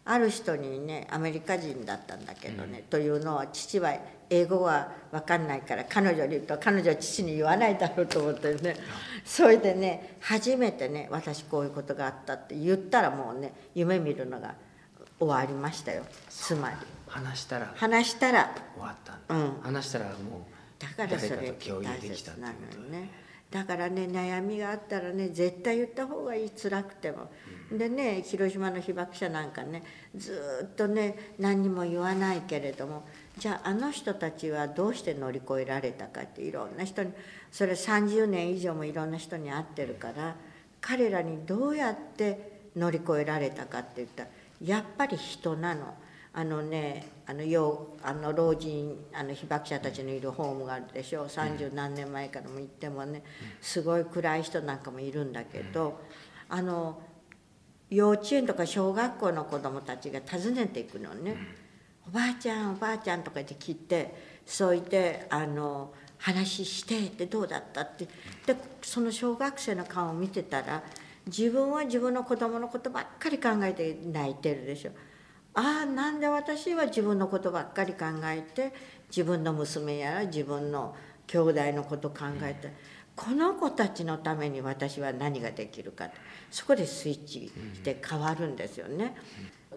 [0.04, 3.94] ある人にねアメリカ人だったんだけどね、というのは父は
[4.30, 8.76] 英語は分かんないから彼女に言うと彼女は父に言わないだろうと思ってね
[9.24, 14.54] それでね初めてね私こういうことがあったって言ったらもうね夢見るのが
[15.20, 16.02] 終わりましたよ。
[16.28, 16.76] つまり。
[17.06, 17.72] 話したら。
[17.76, 18.52] 話したら。
[18.74, 19.60] 終わったうん。
[19.62, 20.14] 話したらもう
[20.96, 23.10] だからそれ大切なのよね。
[23.50, 26.50] だからね悩みがあったらね絶対言った方がいい。
[26.50, 27.30] 辛くても、
[27.70, 29.82] でね広島の被爆者なんかね
[30.16, 33.04] ずっとね何にも言わないけれども
[33.36, 37.12] じゃああの人たちはどうして乗り越えられたかっていろんな人に
[37.50, 40.34] それ30年以上もいろんな人に会ってるから
[40.80, 44.28] 彼らにどうやって乗り越えられたかって言ったら
[44.62, 45.94] やっぱり人なの。
[46.34, 53.22] あのねあのよあの老人あの被爆者たちのいるホームがあるでしょ三十何年前からも行ってもね
[53.60, 56.00] すごい暗い人なんかもいるんだけど
[56.48, 57.00] あの
[57.90, 61.36] 幼稚園とか小学校の子どもたちが訪ねていくのね
[62.08, 68.06] 「おばあちゃんおばあちゃん」とかって聞いてそう言ってあの話してってどうだったって。
[68.46, 70.82] でその小学生の顔を見てたら
[71.26, 74.92] 自分は自分の子供のことばっかり考えて泣いてるでしょ。
[75.54, 78.72] ああなんで私は自分のことばっかり考えて
[79.08, 80.94] 自分の娘やら自分の
[81.26, 82.72] 兄弟のこと考えて
[83.14, 86.08] この子たちのために私は何ができるか
[86.50, 89.14] そこでスイッチして変わるんですよね。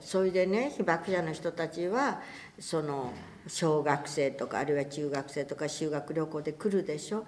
[0.02, 2.22] それでね被爆者の人たちは
[2.60, 3.14] その
[3.48, 7.26] 小学生とかあるいは中学生とか修学旅行で来るでしょ。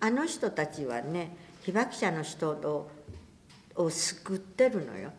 [0.00, 2.90] あの人たちはね被爆者の人を
[3.76, 5.12] を救ってるのよ。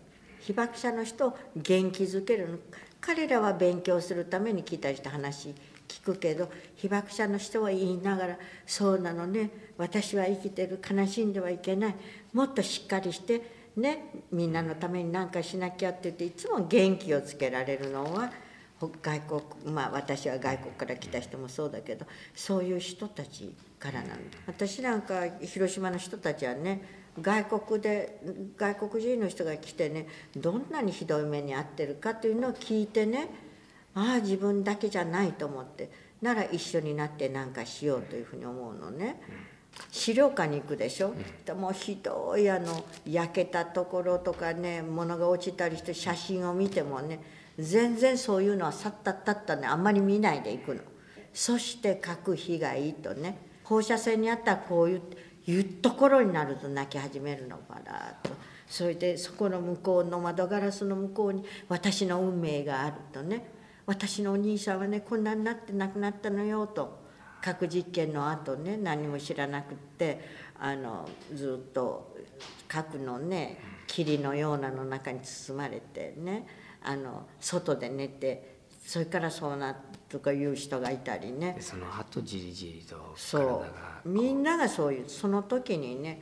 [0.45, 2.57] 被爆者の人を元気づけるの。
[2.99, 5.55] 彼らは勉強するために聞いたりした話。
[5.87, 9.49] 聞くけど被爆者の人は言いながら「そうなのね。
[9.77, 11.95] 私は生きてる悲しんではいけない。
[12.33, 13.41] もっとしっかりして
[13.75, 14.23] ね。
[14.31, 18.31] みんなのために何かしなきゃ」って言っていつも元気をつけられるのは
[19.01, 24.15] 外国まあ私は外国から来た人もそうだけどそういう人たちからなんだ。
[24.47, 28.21] 私なんか広島の人たちはね外国で
[28.57, 33.29] 外国人の人が来てねどんなにひどい目に遭ってるかというのを聞いてね
[33.93, 35.89] ああ自分だけじゃないと思って
[36.21, 39.21] なら一緒になって何かしようというふうに思うのね。
[39.89, 41.13] 資料館に行くでしょ、
[41.45, 47.23] でもひどいあの焼けたところとかね物が落ちたりして写真を見てもね
[47.57, 50.81] 全然そういうのはさったったったねあんまり見ないで行くの。
[51.33, 53.37] そして核被害とね。
[53.63, 55.01] 放射線にあったらこういう
[55.47, 58.33] いうところになると泣き始めるのバラッと。
[58.67, 63.45] それでそこの向こうの窓ガラスの向こうに私の運命があるとね。
[63.85, 67.01] 私のお兄さんはねこんなになって亡くなったのよと。
[67.41, 70.21] 核実験の後ね何も知らなくって
[70.59, 72.15] あのずっと
[72.67, 76.45] 核のね霧のようなの中に包まれてね
[76.83, 79.75] あの外で寝てそれからそうな
[80.09, 81.53] とかいう人がいたりね。
[81.53, 84.09] でその後じりじりと体そがう。
[84.09, 86.21] みんながそういうその時にね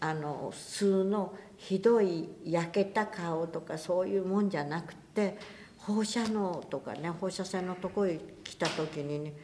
[0.00, 5.38] あの普通のひどい焼けた顔とかそういうもんじゃなくて
[5.78, 9.34] 放射能とかね放射線のとこへ来た時にね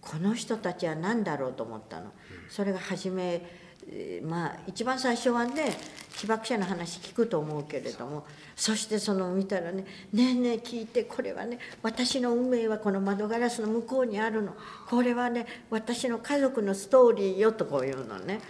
[0.00, 2.12] この人たちは何だろうと思ったの。
[2.48, 3.67] それが初めえー
[4.22, 5.76] まあ一番最初はね
[6.16, 14.54] 被爆者の話聞くと思うけれどもそしてその見たらね「ねえねえ聞いてこれはね私の運命はこの窓ガラスの向こうにあるの。
[14.88, 18.40] これはね私の家族のストーリーよ」とこういうのね。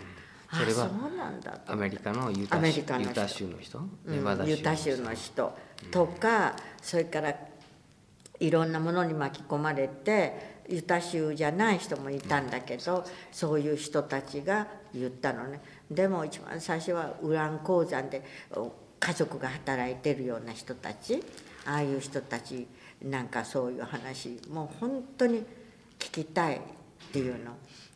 [0.51, 1.72] あそれはそうなんだと。
[1.72, 3.29] アメリカのユタ州の人。
[3.29, 4.48] 州の人、うん。
[4.48, 5.55] ユタ州の人。
[5.90, 7.35] とか、それから
[8.40, 21.22] いろんなものに巻き込まれてユタ州じゃない人もいたんだけど、そういう人たちが言ったのねでも一番最初はウラン鉱山でお家族が働いてるような人たち
[21.66, 22.66] ああいう人たち
[23.02, 25.44] なんかそういう話もう本当に
[25.98, 26.61] 聞きたいっ
[27.12, 27.52] ていうの。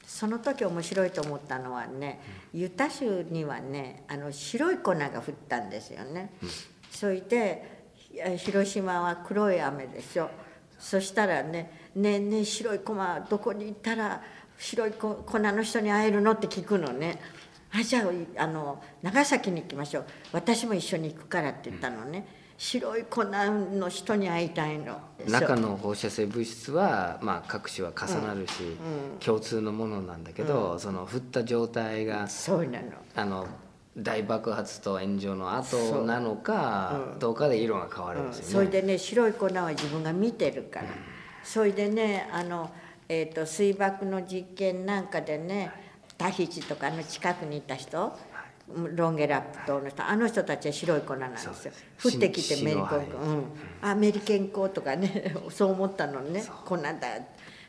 [0.07, 2.21] その時面白いと思ったのはね
[2.53, 6.35] ユタ州にはねあの白い粉が降ったんですよね。
[6.91, 10.29] それでえ広島は黒い雨でしょ
[10.79, 14.23] そしたらね「ねえねえ白い粉はどこに行ったら
[14.59, 17.21] 白い粉粉の人に会えるの?」って聞くのね。
[17.75, 18.01] あじゃ
[18.37, 20.05] ああの長崎に行きましょう。
[20.33, 22.27] 私も一緒に行くからって言ったのね、
[22.59, 25.01] 白い粉の人に会いたいの。
[25.27, 28.77] 中の放射性物質は、まあ、各種は重なるし、
[29.25, 32.89] 共通のものなんだけど、その降った状態がそうなの。
[33.17, 33.47] あの
[33.97, 35.81] 大爆発と炎上のそう。
[36.01, 38.71] 後なのか、どうかで色が変わるんですそよね。
[38.71, 40.89] れでね白い粉は自分が見てるから、
[41.43, 42.71] それでねあの、
[43.09, 45.71] えー、と水爆の実験なんかでね
[46.19, 48.13] タヒチとかの近くにいた人
[48.69, 51.53] ロンゲラップ島の人あの人たちは白い粉なんですよ。
[52.03, 53.05] 降ってきてしメリコン、白い。
[53.05, 53.45] うん、
[53.83, 56.45] あメリケン粉とかね そう思ったのね。
[56.65, 56.95] 粉だ。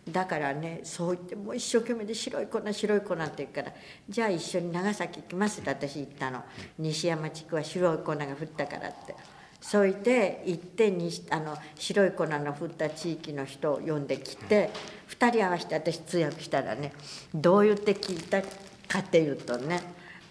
[0.09, 3.71] だからねそう言ってもう一生懸命で白い粉白い粉って言うから
[4.09, 6.43] じゃあ一緒に長崎行きますって私言ったの。
[6.77, 9.15] 西山地区は白い粉が降ったからって
[9.63, 14.69] それで行ってにあの白い粉の降った地域の人を呼んできて
[15.07, 16.91] 2人合わせて私通訳したらね
[17.33, 19.81] どう言って聞いたかっていうとね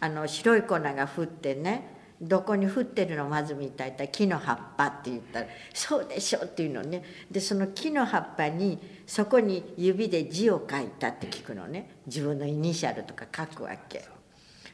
[0.01, 7.03] あの白い粉が降ってねどこに降ってるのまず見たい木の葉っぱって言ったら「そうでしょ」っていうのね。
[7.31, 11.89] でその木の葉っぱにそこに指で字を書いたって聞くのね。
[12.07, 14.05] 自分のイニシャルとか書くわけ。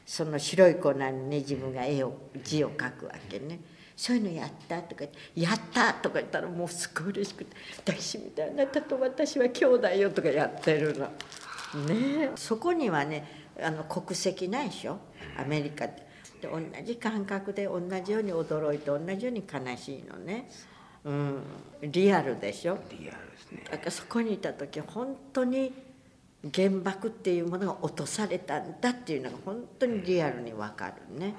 [0.05, 3.59] その白い粉にね自分が絵を字を書くわけね。
[3.99, 11.05] そういうのやったとか言って「やった!」とか言ったらもうすごい嬉しくて「大志みたいなあなたと私は兄弟よ」とかやってるの。
[11.05, 11.11] ね
[12.23, 14.99] えそこにはねあの国籍ないでしょ？
[15.37, 16.07] アメリカって。
[16.41, 20.49] で同じ感覚で同じように驚いて同じように悲しいのね、
[21.03, 21.41] うん、
[21.81, 22.77] リアルでしょ？
[22.89, 23.65] リアルですね。
[23.69, 25.73] だからそこにいた時本当に
[26.55, 31.33] 原爆っていうものが落とされたんだっていうのが本当にリアルに分かるね。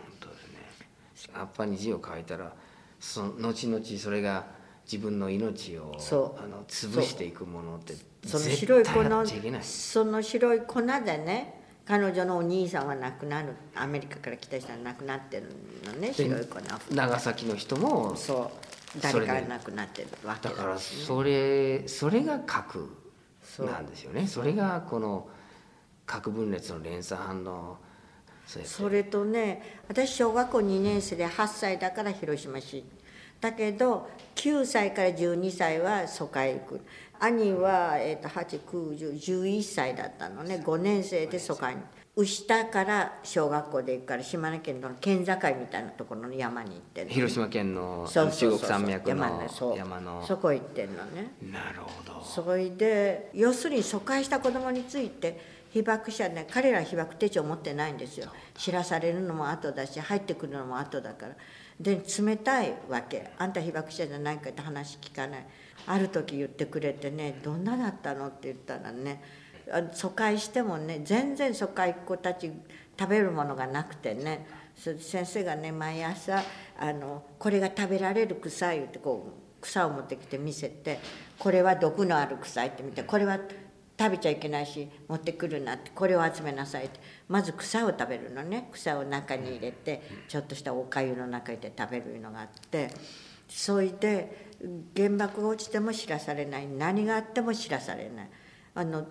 [1.32, 2.52] 葉っぱに字を書いたら、
[2.98, 4.46] その後々それが
[4.84, 6.42] 自分の命をそう。
[6.42, 7.94] あの潰していくものって
[8.26, 8.92] その白い粉。
[9.62, 15.46] その白い粉でね彼女のお兄さんは亡くなるアメリカから来た人は亡くなってる
[15.84, 16.62] のね白い粉を
[16.94, 19.00] 長崎の人もそう。
[19.00, 22.90] 誰かが亡くなってるわけだからそれそれが核
[23.60, 24.26] なんですよね。
[24.26, 25.28] それがこの
[26.06, 27.78] 核分裂の連鎖反応
[28.64, 32.84] それとね私小学校2年生で8歳だから広島市。
[33.40, 36.80] だけど9歳から12歳は疎開行く
[37.18, 40.62] 兄は、えー、と891歳だったのね。
[40.64, 41.74] 5年生で疎開。
[41.74, 41.80] に
[42.16, 50.24] 牛田から小学校で行くから島根県との県境みたいなところの山に行ってんの広島県の中国山脈の山の。
[50.26, 51.34] そこ行ってんのね。
[51.40, 52.22] なるほど。
[52.24, 58.30] それで要するに疎開した子供について被爆者ね彼ら被爆手帳持ってないんですよ。
[58.56, 61.36] 知らされるのも後だし入ってくるのも後だから。
[61.80, 63.30] で冷たいわけ。
[63.38, 65.46] あんた被爆者じゃないかって話聞かない。
[65.86, 69.22] ある時言ってくれてねどんなだったのって言ったらね
[69.72, 72.50] あ疎開してもね全然疎開っ子たち
[72.98, 76.42] 食べるものがなくてね先生がね毎朝
[76.78, 80.98] あのこれが食べられる草言ってこう草を持ってきて見せて
[81.38, 83.38] これは毒のある草って見てこれは
[84.00, 86.98] 食べちゃいけないし持ってくるなってこれを集めなさいって。
[87.28, 88.70] まず草を食べるのね。
[88.72, 92.90] 草を中に入れてちょっとしたおかゆの中に入れて食べるのがあって。
[93.46, 94.48] そいで
[94.96, 96.66] 原爆が落ちても知らされない。
[96.66, 98.30] 何があっても知らされない。
[98.74, 99.06] あの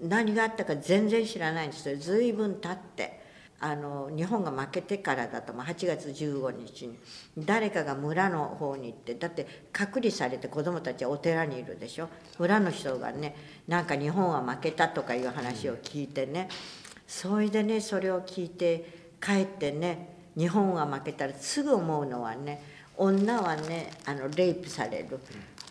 [0.00, 1.96] 何があったか全然知らないんですよ。
[1.96, 3.17] 随分経って。
[3.60, 6.96] あの日本が負けてからだと8月15日に
[7.38, 12.08] 誰かが村の方に行ってだって隔離されて子供たちはお寺にいるでしょ？
[12.38, 13.34] 村の人がね
[13.66, 16.48] なんか日本は負けたとかいう話を聞いてね
[17.06, 22.62] それでねそれを聞いて帰ってね日本が負けたらすぐ思うのはね
[22.96, 25.18] 女はねあのレイプされる。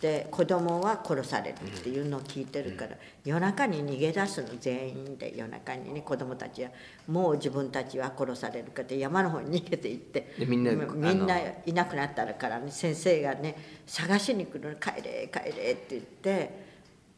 [0.00, 6.70] で子供は殺されるっていうのを聞いてるから夜中に逃げ出すの全員で夜中にね子供たちは
[7.08, 16.68] もう自分たちは殺されるから山の方に逃げていってでみんなみんないなくなったからね先生がね探しに来るの「帰れ帰れ」って言って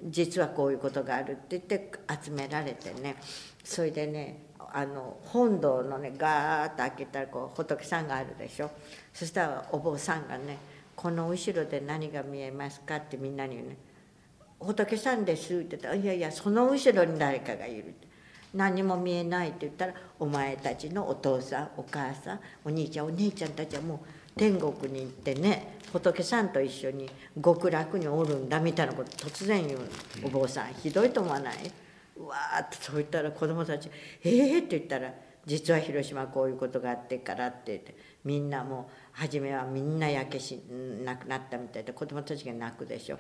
[0.03, 1.93] 実はこういうことがあるって言って
[2.25, 3.17] 集められてね
[3.63, 8.71] それでねあの本堂のねガーッと開けたらこう仏さんがあるでしょ。
[9.13, 10.59] そしたらお坊さんがね
[11.01, 13.77] この後ろで何が見えますか?」ってみんなに言うね
[14.61, 18.07] 「仏さんです」って言ったら「いやいやその後ろに誰かがいる」って
[18.53, 23.99] 「何も見えない」って言ったら「お前たちのお父さんお母さんお兄ちゃんお姉ちゃんたちはもう
[24.39, 27.09] 天国に行ってね仏さんと一緒に
[27.43, 29.81] 極楽におるんだ」みたいなこと突然言う
[30.27, 31.73] お坊さんひどいと思わない？
[32.19, 33.89] うわーってそう言ったら子供たち
[34.23, 35.15] 「ええー」って言ったら
[35.47, 38.11] 「実は広島こういうことがあってから」って言って。
[38.23, 40.59] みんなもう初めはみんな焼けし
[41.05, 43.19] なくなったみたいで子供たちが泣くでしょ。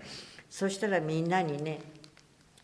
[0.48, 1.78] そしたらみんなにね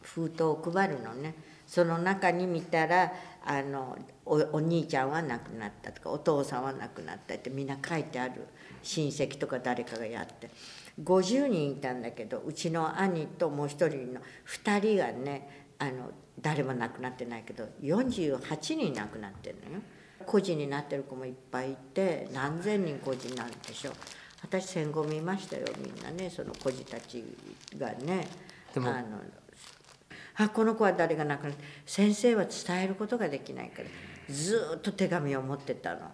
[0.01, 1.34] 封筒を配るのね。
[1.66, 3.12] その中に見たら
[3.45, 8.47] あのお兄ちゃんは亡くなったとかお父さんは亡くなったってみんな書いてある。
[8.82, 10.49] 親戚とか誰かがやって。
[11.05, 16.11] 50人いたんだけどうちの兄ともう一人の2人がねあの
[16.41, 19.82] 誰も亡くなってないけど48人亡くなってるのよ。
[20.27, 23.95] 孤児になってる子もいっぱいいて何千人孤児なんでしょう。
[24.43, 27.24] 私戦後見ましたよみんなねその孤児たち
[27.79, 28.27] がね。
[28.77, 28.93] あの
[30.39, 33.89] あこの子は誰が亡くなって先生は伝えることができないから
[34.29, 36.11] ずっと手紙を持ってたの。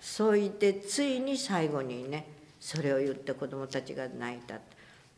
[0.00, 2.26] そう言ってついに最後にね
[2.58, 4.58] それを言って子どもたちが泣いた。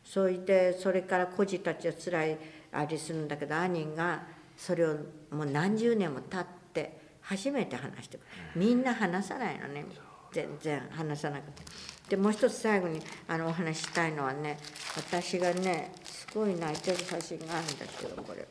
[0.03, 2.37] そう言ってそれから孤児たちはつらい
[2.71, 4.23] ありするんだけど兄が
[4.57, 4.95] それを
[5.31, 8.19] もう何十年も経って初めて話して
[8.55, 9.85] みんな話さないのね。
[10.31, 11.63] 全然話さなくて。
[12.09, 14.57] でもう一つ最後にあのお話ししたいのはね
[14.95, 18.47] 私がねすごい泣いてる写真があるんですけどこれ。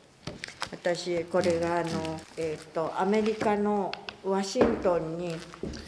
[0.69, 3.91] 私これがあの、えー、とアメリカの
[4.23, 5.35] ワシントンに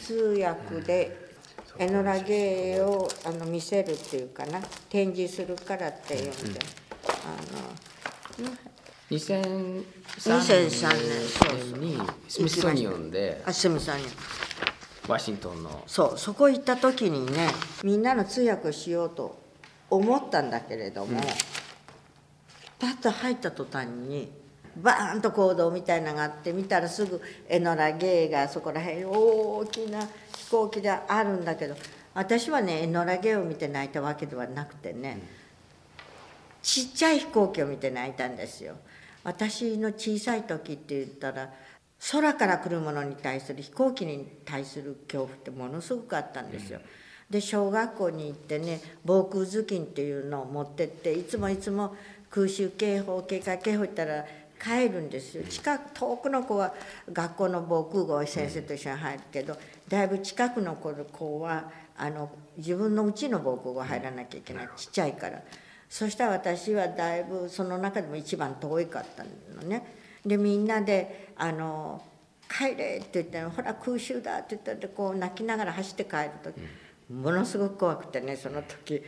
[0.00, 1.30] 通訳で
[1.78, 4.60] エノラゲーをあの見せるっていうかな。
[4.88, 6.52] 展示するからっていうん。
[6.54, 6.60] で、
[7.24, 8.50] あの
[9.10, 9.84] 2003
[10.18, 11.98] 2003年に
[12.28, 14.04] スミソニオンであすみさんに
[15.08, 17.48] ワシントンのそうそこ行った時にね
[17.82, 19.36] みんなの通訳をしようと
[19.90, 21.20] 思ったんだけれども、
[22.78, 24.30] パッと入った途端に
[24.76, 30.06] バーンと行動みたいなのがあって見たらすぐエノラ・ゲイがそこら辺に大きな
[30.36, 31.74] 飛行機であるんだけど
[32.14, 35.20] 私はねエノラ・ゲイを見て泣いたわけではなくてね、
[36.62, 38.76] ちっちゃい飛行機を見て泣いたんですよ。
[39.30, 41.52] 私の小さい時って言ったら
[42.10, 46.80] 空から来るものに対する飛行機に対する恐怖ってものすごくあったんですよ。
[47.30, 51.94] で小学校に行ってね防空頭巾っていうのを持ってっていつもいつも
[52.28, 54.24] 空襲警報警戒警報言ったら
[54.60, 55.44] 帰るんですよ。
[55.44, 56.74] 近く遠くの子は
[57.12, 59.56] 学校の防空壕へ先生と一緒に入るけど
[59.86, 64.68] だいぶ近くの子はあの自分のうちの防空壕入らなきゃいけない。
[64.76, 65.40] ちっちゃいから
[65.90, 69.84] そしたら私はだいぶその中でも一番遠いかったのね。
[70.24, 72.02] でみんなであの
[72.48, 76.60] 「帰れ」って言って「ほら空襲だ」って言ったらこう泣きながら走って帰る時。
[77.10, 79.02] ものすごく怖くてねその時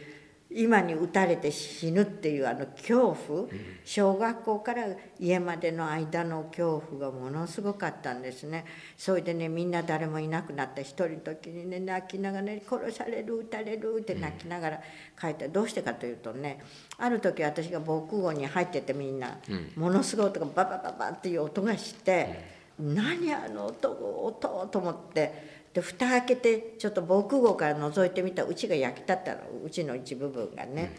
[0.54, 3.48] 今に撃たれて死ぬっていうあの恐怖
[3.84, 4.86] 小学校から
[5.18, 8.64] 家までの間の恐怖がものすごかったんですね。
[8.96, 10.82] それでねみんな誰もいなくなった。
[10.82, 14.80] 一人の時にね泣きながらね「殺される撃たれる」って泣きながら
[15.18, 16.60] 帰ったどうしてかというとね
[16.98, 19.38] ある時私が防空壕に入っててみんな
[19.76, 25.51] ものすごい音がババババっていう音がして「何あの音音」と思って。
[25.72, 30.94] で蓋開けてちょっと防空壕から覗いてみたらうちが焼き立ったのうちの一部分がね、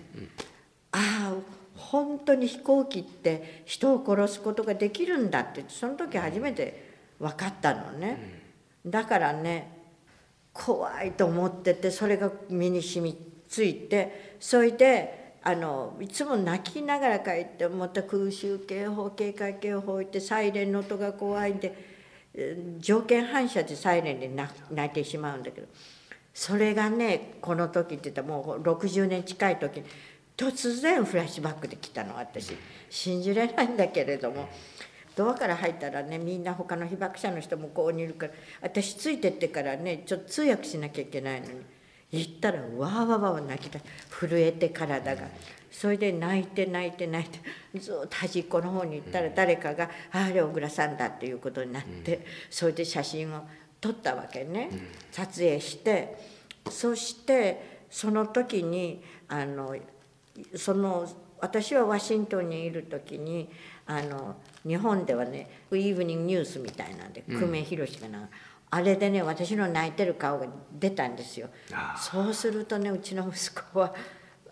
[0.91, 1.35] ああ
[1.75, 8.41] 本当に飛行機って人を殺すことができるんだってその時初めて分かったのね、
[8.85, 9.83] だからね
[10.51, 13.17] 怖いと思っててそれが身に染み
[13.47, 21.92] ついてそれであのいつも泣きながら帰ってまた空襲警報警戒警報言ってサイレンの音が怖いんで。
[22.79, 25.67] 条件反射でサイレンで泣いてしまうんだけど。
[26.33, 29.83] それがねこの時って言ったらもう60年近い時
[30.35, 32.57] 突然フラッシュバックで来たの私。
[32.89, 34.49] 信じれないんだけれども。
[35.15, 41.53] ドアから入ったらねみんな他の被爆者の人もこうにいるから私ついてってからねちょっと通訳しなきゃいけないのに。
[42.11, 43.79] 行ったらわーわーわー泣きた
[44.09, 45.23] 震えて体が。
[45.73, 47.39] それで泣いて泣いて泣いて
[47.79, 53.43] ずっと端っこの方に行ったら誰かが「ああれ小倉さんだ」っていうことになってそれで写真を
[53.81, 54.69] 撮ったわけね。
[55.11, 56.15] 撮影して
[56.69, 59.75] そしてその時にあの
[60.55, 61.09] その
[61.39, 63.49] 私はワシントンにいる時に
[63.85, 68.29] あの日本ではねイーブニングニュースみたいなんで久米宏かな、
[68.69, 71.49] あれでね私の泣いてる顔が出たんですよ。
[71.97, 73.93] そうするとねうちの息子は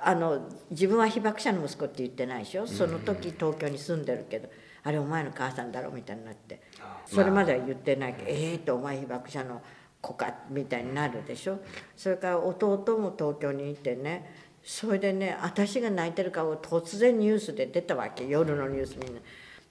[0.04, 2.66] あの自分は被爆者の息子って言ってないでしょ？
[2.66, 4.50] その時東京に住んでるけど、
[4.84, 5.92] あれお前の母さんだろ？
[5.92, 6.62] みたいになって。
[7.06, 9.62] それまでは言ってないけど、ええー、とお前被爆者の
[10.02, 11.60] 子かみたいになるでしょ？
[11.96, 14.34] それから弟も東京にいてね
[14.64, 19.22] それでね私が泣いてる顔突然ニュースで出たわけ夜のニュースみんな。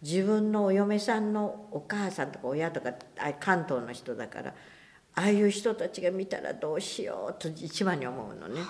[0.03, 2.95] 自分のお嫁さんのお母さんとか親とか
[3.39, 4.55] 関東の人だから
[5.15, 8.63] ああいう人たちが見たらどうしようと一番に思うのね。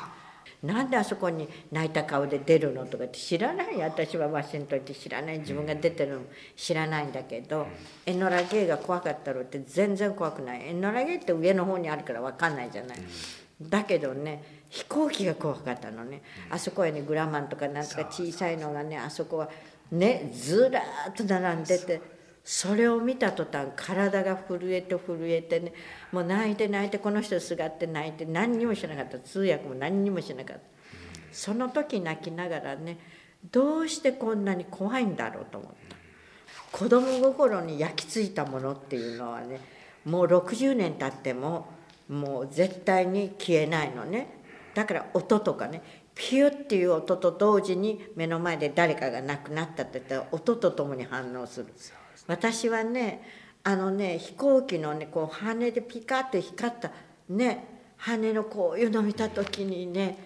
[0.63, 2.85] なんであそこに泣いた顔で出るの？
[2.85, 3.81] とかって知らない。
[3.81, 5.39] 私はワシントンって知らない。
[5.39, 6.21] 自分が出てるの
[6.55, 7.67] 知らないんだけど
[8.05, 12.99] エノラ・ゲイが怖かったろって全然怖くないエノラ・ゲイって上の方にあるから分かんないじゃない。
[13.63, 16.23] だけどね飛行機が怖かったのね。
[16.51, 19.49] あそこへねグラマンとかなんとか小さいのがねあそこは
[19.91, 25.73] ねずらーっと並んでてそれを見た途端体が震えて震えてね
[26.11, 29.19] もう泣いて泣いてこの人すがって泣いて何にもしなかった。
[29.19, 30.63] 通訳も何にもしなかった。
[31.33, 32.99] その時泣きながらね
[33.53, 35.97] どうしてこんなに怖いんだろうと思った。
[36.77, 39.61] 子供心に焼き付いたものっていうのはね
[40.05, 41.69] もう60年経っても
[42.09, 44.41] もう絶対に消えないのね。
[44.75, 45.83] だから音とかね
[46.15, 52.00] ピュッっていう音と同時に目の前で誰かが亡くなったって言ったら音とともに反応するんですよ。
[52.31, 53.23] 私はね
[53.65, 56.93] あのね飛行機のねこう羽でピカッと光った
[57.29, 57.65] ね
[57.97, 60.17] 羽のこういうの見た時にね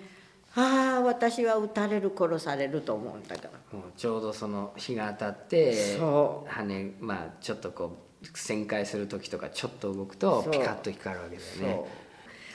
[0.55, 3.79] ああ私は撃たれる殺されると思うんだから。
[3.79, 5.99] もうちょうどその日が当たって
[6.47, 11.85] 羽まあちょっとこう旋回する時とかちょっと動くとピカッと光るわけだよね。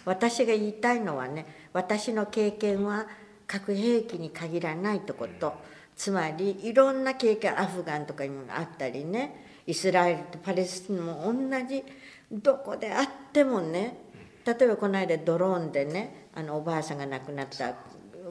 [0.05, 3.07] 私が言いたいのはね私の経験は
[3.47, 5.53] 核兵器に限らないってこと
[5.99, 9.47] つまりいろんな経験アフガンとかにもあったりね。
[9.67, 11.33] イスラエルとパレスチナも同
[11.67, 11.83] じ。
[12.31, 13.97] どこであってもね
[14.45, 17.73] 例えばこの間ドローンでねあのおばあさんが亡くなった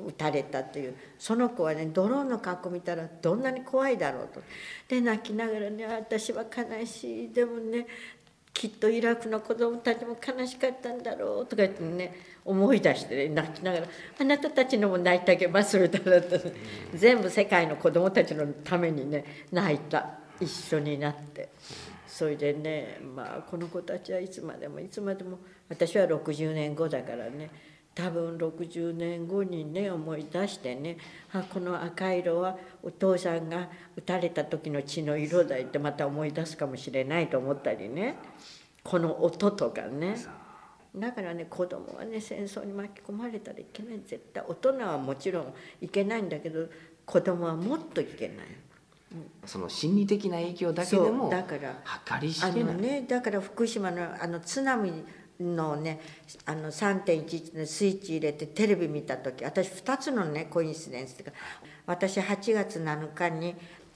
[0.06, 4.40] 撃たれたっていうその子はねドローンの格好見たらどんなに怖いだろうと。
[4.88, 7.32] で泣きながらね私は悲しい。
[7.34, 7.86] でもね
[8.54, 12.14] きっとイラクの子供たちも悲しかったんだろうとか言ってね
[12.49, 13.86] 思い出して、ね、泣きながら
[14.18, 16.26] 「あなたたちのも泣いてあげます」みたいな
[16.94, 20.18] 全部世界の子供たちのためにね泣いた。
[20.40, 21.49] 一緒になって。
[22.07, 25.38] それでねまあこの子たちはいつまでもいつまでも
[25.68, 27.51] 私は60年後だからね
[27.94, 30.96] 多分60年後にね思い出してね
[31.32, 38.16] あこの赤色はお父さんが撃たれた時の血の色だってまた思い出すかもしれないと思ったりね。
[38.82, 40.16] この音とかね。
[40.95, 44.01] だからね子供はね戦争に巻き込まれたらいけない。
[44.07, 46.66] 絶対大人はもちろんいけないんだけど
[47.05, 48.36] 子供はもっといけない。
[49.47, 54.93] その心理的な影響だけでもだから計り知れない、ね、だから福島のあの津波
[55.41, 56.01] のね
[56.45, 61.32] あの3.11のスイッチ入れてテレビ見た時私2つのねコインシデンスというか
[61.86, 63.55] 私8月7日に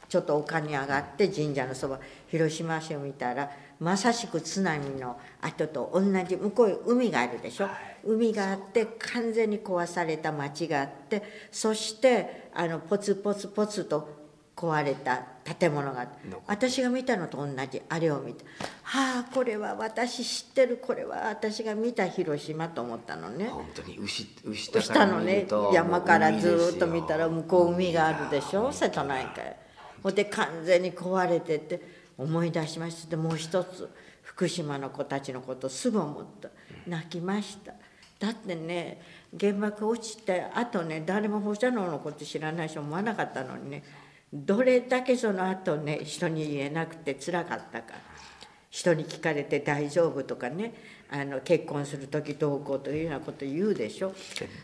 [0.09, 3.51] ちょっと丘に上がって神社のそば広島市を見たら
[3.83, 7.69] まさしく津波の後と同じ向こう海があるでしょ、
[8.05, 14.23] 海があって完全に壊された町があってそしてあのポツポツポツと
[14.55, 15.25] 壊れた
[15.59, 16.07] 建物が
[16.47, 18.45] 私が見たのと同じあれを見て
[18.83, 20.77] はあこれは私知ってる。
[20.77, 23.47] これは私が見た広島と思ったのね。
[23.47, 28.71] 本当に牛牛下のね山からずっと見たら向こう海があるでしょ？
[28.71, 29.57] 瀬戸内海。
[30.03, 33.11] ほんで完全に壊れてて思い出しました。
[33.11, 33.89] でもう一つ
[34.23, 36.49] 福島の子たちのことすぐ思った。
[36.87, 37.73] 泣きました。
[38.19, 39.01] だってね
[39.39, 43.83] 原爆落ちてあとね誰も放射能のこと知らないし思わなかったのにね
[44.33, 47.95] どれだけその後ね人に言えなくてつらかったか。
[48.71, 50.73] 人に聞かれて大丈夫とかね
[51.11, 54.15] あの結婚する時どうこうというようなこと言うでしょ。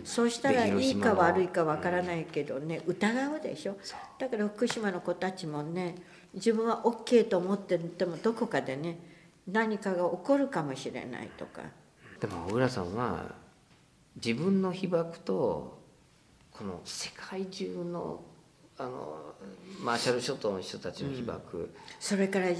[0.02, 3.76] そうしたらいいか悪いかわからないけどね疑うでしょ。
[4.18, 5.96] だから福島の子たちもね
[6.34, 8.98] 自分は OK と思っててもどこかでね
[9.46, 11.62] 何かが起こるかもしれないとか。
[12.20, 13.34] でも小倉さんは
[14.16, 15.78] 自分の被爆と
[16.50, 18.20] この世界中の
[18.80, 19.34] あの
[19.82, 22.54] マーシャル諸島の人たちの被爆、それからあの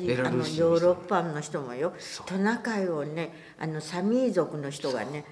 [0.49, 1.93] ヨーロッパの人もよ。
[2.27, 5.25] トナカイをねあのサミー族の人がね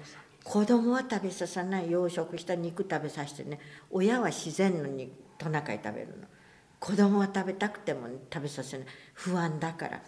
[0.45, 3.59] 子供は食べさせない養殖した肉食べさせてね
[3.91, 6.13] 親は自然のにトナカイ食べるの
[6.79, 8.87] 子供は食べたくても食べさせない。
[9.13, 10.01] 不安だから。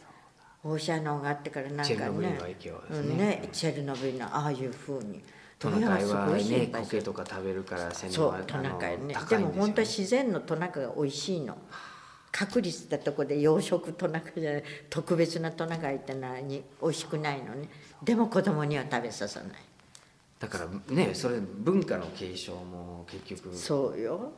[0.62, 3.10] 放射能があってからなんチェルかねノブイリの影響ですね。
[3.10, 3.50] うんね。
[3.54, 5.24] チェルノブイリのああいうふうに。
[5.58, 9.16] トナカイはね苔とか食べるから洗脳はそうトナカイね。
[9.30, 11.58] でも本当は自然のトナカイが美味しいの。
[12.32, 14.64] 確立したとこで養殖トナカイじゃない。
[14.90, 16.48] 特別なトナカイって何？
[16.48, 17.70] 美味しくないのね。
[18.04, 19.50] でも子供には食べさせない。
[20.40, 23.56] だからねそれ文化の継承も結局。
[23.56, 24.34] そうよ。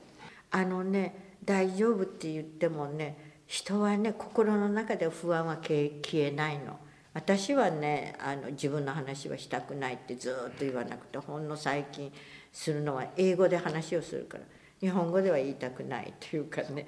[0.51, 6.79] あのね大丈夫って言ってもね人はね心の中で不安は消えないの。
[7.13, 12.11] 私はねあの自分の話はしたくないってずっと言わなくてほんの最近
[12.53, 14.43] するのは英語で話をするから
[14.79, 16.87] 日本語では言いたくないというかね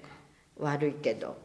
[0.58, 1.38] 悪いけど。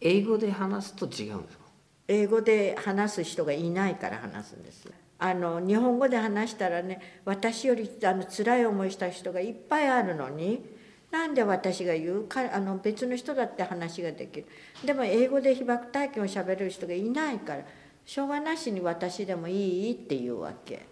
[0.00, 1.64] 英語で話すと違うんですか？
[2.08, 4.90] 英語で話す人がいないから話すんです。
[5.20, 10.66] あの日本語で話したらね私よりあの辛い思いした人がいっぱいあるのに
[11.12, 14.46] なんで私が言うかあの別の人だって話ができる。
[14.84, 17.62] でも英語で被爆体験をしゃべれる人がいないから
[18.04, 20.86] しょうがなしに私でもいいっていうわけ。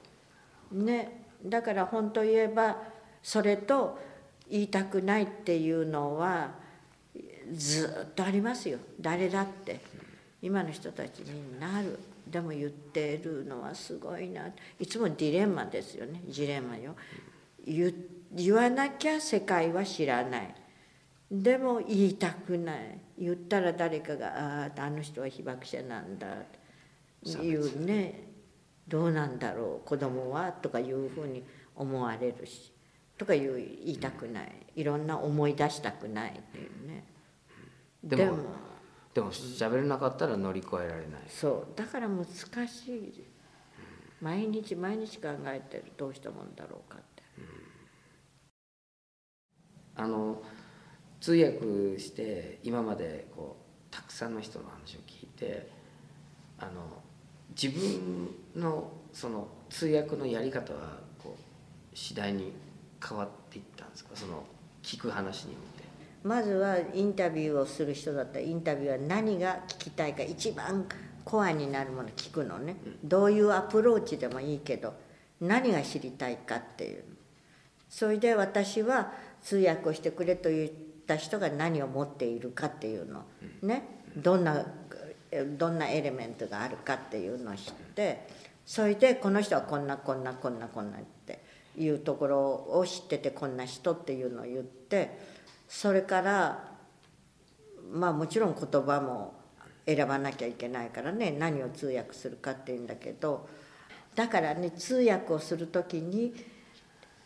[0.70, 1.24] ね。
[1.42, 2.76] だから本当言えば
[3.22, 3.98] それと
[4.50, 6.50] 言いたくないっていうのは
[7.50, 8.78] ずっとありますよ。
[9.00, 9.80] 誰だって。
[10.42, 11.98] 今の人たちになる。
[12.26, 14.48] でも言ってるのはすごいな。
[14.78, 16.22] いつもディレンマですよね。
[16.28, 16.94] ジレンマよ。
[17.66, 17.92] 言
[18.32, 20.54] 言わなきゃ世界は知らない。
[21.30, 22.98] でも言いたくない。
[23.18, 24.28] 言ったら誰かが
[24.64, 26.26] 「あああの人は被爆者なんだ」
[27.22, 28.28] 言うね。
[28.88, 29.88] どうなんだろう。
[29.88, 31.44] 子供はとかいうふうに
[31.76, 32.72] 思われるし。
[33.18, 34.52] とかいう言いたくない。
[34.74, 37.04] いろんな思い出したくないっていうね。
[38.02, 38.38] でも
[39.12, 41.22] でも喋れなかったら乗り越えられない。
[41.28, 41.76] そう。
[41.76, 43.24] だから難しい。
[44.20, 45.84] 毎日毎日考えてる。
[45.96, 47.09] どうしたもんだろうかって
[50.00, 50.40] あの
[51.20, 55.68] 通訳して今までこうたくさんの人の話を聞いて
[56.58, 56.70] あの
[57.50, 62.52] 自分のその通訳のやり方はこう次第に
[63.06, 64.10] 変わっていったんですか？
[64.14, 64.44] その
[64.82, 65.84] 聞く話によって。
[66.22, 70.86] まずはインタビューをする人だったらインタビューは何が聞きたいか一番
[71.24, 74.94] コアになるもの聞くのね、どういうアプローチでもいいけど
[75.40, 77.04] 何が知りたいかっていう。
[77.88, 79.12] それで私は
[79.42, 80.70] 通訳をしてくれと言っ
[81.06, 83.24] た人が何を持っているかっていうの。
[83.62, 84.00] ね。
[84.16, 84.66] どんな
[85.56, 88.26] どんなエレメントがあるかっていうのを知って
[88.66, 91.40] それでこの人はこんなこんなこんなこんなって
[91.76, 95.18] いうところを知っててこんな人っていうのを言って
[95.68, 96.72] それから
[97.92, 99.34] まあもちろん言葉も
[99.86, 101.32] 選ばなきゃいけないからね。
[101.32, 103.48] 何を通訳するかっていうんだけど。
[104.14, 106.34] だからね通訳をする時に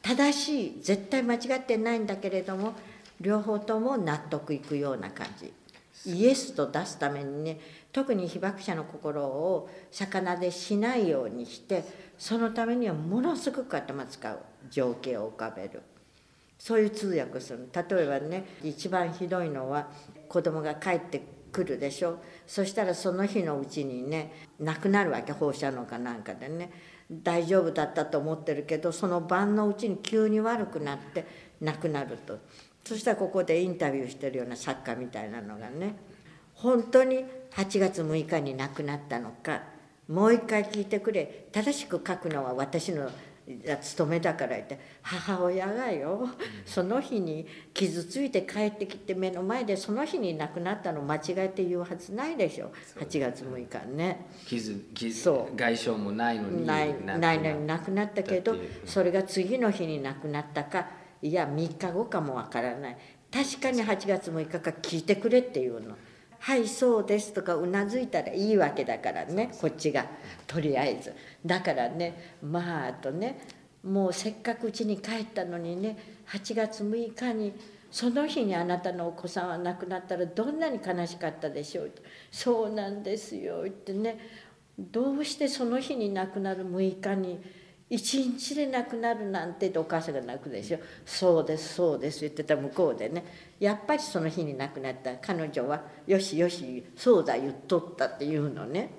[0.05, 2.75] 正しい絶対間違ってないんだけれども
[3.21, 5.53] 両方とも納得いくような感じ。
[6.07, 7.59] イエスと出すためにね
[7.91, 11.85] 特に被爆者の心を魚でしないようにして
[12.19, 14.39] そのためにはものすごく頭使う
[14.71, 15.81] 情景を浮かべる。
[16.59, 19.89] そういう通訳する例えばね一番ひどいのは
[20.29, 22.19] 子供が帰ってくるでしょ。
[22.47, 26.71] そしたらその日のうちにね亡くなるわけ放射能かなんかでね。
[27.11, 31.27] 大丈夫だったと思ってるけどその晩のうちに急に悪くなって
[31.61, 32.39] 亡くなると。
[32.85, 35.97] そしたらここでインタビューしてるような作家みたいなのがね
[36.55, 39.63] 本当に8月6日に亡くなったのか
[40.07, 41.47] もう一回聞いてくれ。
[41.53, 43.11] 正しく書くのは私の
[43.83, 46.29] 務めだから言って母親がよ
[46.65, 52.73] その日に傷ついて帰ってきて目の前でその日に亡くなったの間違えて言うはずないでしょ。
[52.99, 54.27] 8月6日ね。
[54.47, 55.57] 傷傷そう。
[55.57, 60.87] 外傷もないのにないなないのに亡くなったけどそれが次の日に亡くなったか
[61.21, 62.97] いや3日後かもわからない。
[63.31, 65.97] 確かに8月6日か聞いてくれっていうの
[66.45, 70.05] 「はいそうです」とかうなずいたらいいわけだからねこっちが
[70.47, 71.15] とりあえず。
[71.45, 73.39] だからねまああとね
[73.83, 75.97] もうせっかくうちに帰ったのにね
[76.29, 77.55] 8月6日に
[77.91, 81.93] その日にあなたのお子さんは亡くなったらどんなに悲しかったでしょう
[82.31, 84.19] そうなんですよ言ってね。
[84.79, 87.41] どうしてその日に亡くなる6日に
[87.91, 93.25] 一日で亡くなるなんてってお母さんが泣くでしょそうですそうです言ってた向こうでね。
[93.61, 95.17] やっぱりその日に亡くなった。
[95.19, 98.95] 彼女はよしよしそうだ言っとったっていうのね。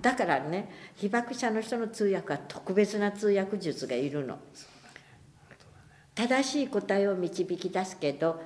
[0.00, 4.38] だからね被爆者の人の通訳は特別な通訳術がいるの。
[6.14, 8.42] 正しい答えを導き出すけど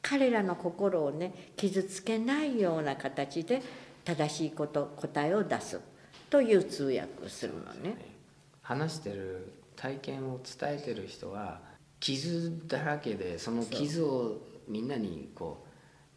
[0.00, 3.62] 彼らの心をね傷つけないような形で
[4.04, 5.80] 正しいこと答えを出す
[6.30, 8.11] という通訳をするのね。
[8.62, 11.60] 話してる体験を伝えてる人は
[12.00, 14.38] 傷だらけでその傷を
[14.68, 15.66] みんなにこ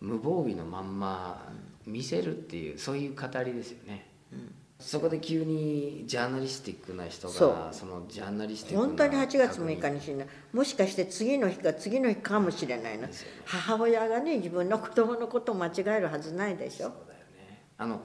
[0.01, 1.51] う無防備のまんま
[1.85, 4.09] 見せるっていうそういう語りですよね。
[4.31, 4.55] うん。
[4.79, 13.13] そこで急にジャーナリスティックな人がそのジャーナリスティック本当に8月6日に死んだもしかして次の日か次の日かもしれないな、ね、
[13.45, 16.87] 母親がね自分の子供のことを間違えるはずないでしょ。
[16.87, 17.63] そうだよね。
[17.77, 18.01] あの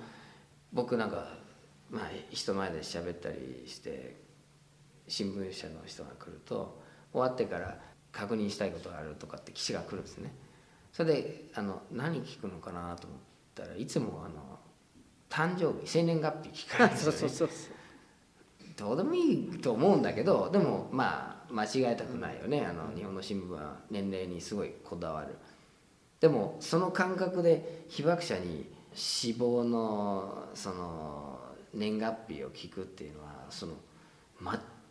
[0.73, 1.27] 僕なんか、
[1.91, 4.30] まあ、人前で喋ったりして
[5.11, 6.81] 新聞社の人が来ると
[7.13, 7.77] 終わってから
[8.13, 10.33] 確認したいことがあるとかって記者が来るんですね。
[10.93, 13.19] それであの何聞くのかなと思っ
[13.55, 14.59] たらいつもあの
[15.29, 17.53] 誕生日生年月日聞かれるんですよ、ね、
[18.77, 22.65] どうでもいいと思うんだけどでもまあ間違えたくないよね。
[22.65, 25.37] あの日本の新聞は年齢にすごいこだわる。
[26.21, 31.41] でもその感覚で被爆者に死亡のその
[31.75, 33.75] 年月日を聞くっていうのはその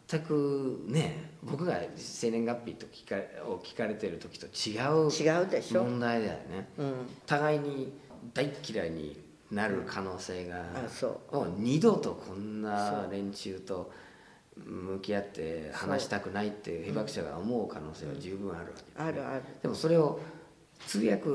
[0.10, 3.16] 全くね僕が生年月日と聞か
[3.48, 4.76] を聞かれてる時と違
[5.08, 5.12] う
[5.72, 6.94] 問題だよね、うん、
[7.28, 7.94] 互いに
[8.34, 10.64] 大嫌いになる可能性が、
[11.32, 13.92] もう二度とこんな連中と
[14.56, 19.44] 向き合って話したくないって被爆者が思う可能性は十分あるわけです、ね、あるある。
[19.64, 20.20] でもそれを
[20.86, 21.32] 通訳っ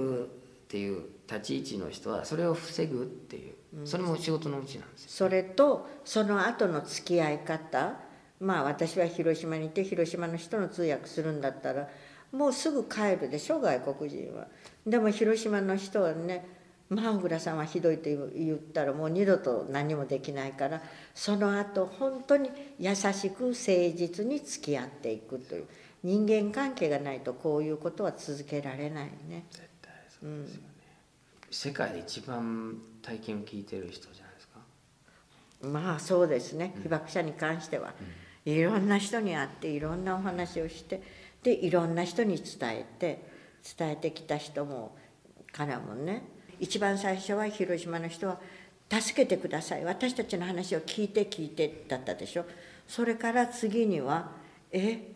[0.69, 3.55] ていう立ち位置の人はそれを防ぐっていう
[3.85, 7.97] それも仕事のうちなんですよ、それとその後の付き合い方
[8.41, 11.89] まあ私は広島にいて広島の人の通訳するんだったら
[12.33, 14.47] もうすぐ帰るでしょ外国人は。
[14.87, 16.47] でも広島の人はね
[16.89, 20.83] まあ小倉さんはひどいと言ったらもう二度と何もできないから
[21.15, 23.55] その後本当に優しく誠
[23.95, 25.67] 実に付き合っていくという。
[26.05, 29.47] 人間関係がないとこういうことは続けられないね。
[29.51, 30.69] 絶対そうですよね、
[31.49, 34.59] うん、世界で一番体験を聞いてる人じゃないですか。
[35.67, 38.07] まあそうですね、被爆者に関しては、うん、
[38.45, 41.03] いろんな人に会っていろんなお話をして
[41.43, 43.29] でいろんな人に伝えて
[43.79, 44.97] 伝えてきた人も
[45.53, 46.25] からもね
[46.61, 48.39] 一番最初は広島の人は
[48.91, 52.45] 「助けてください私たちの話を聞いて聞いて」だったでしょ。
[52.87, 54.33] それから次には
[54.71, 55.13] 「え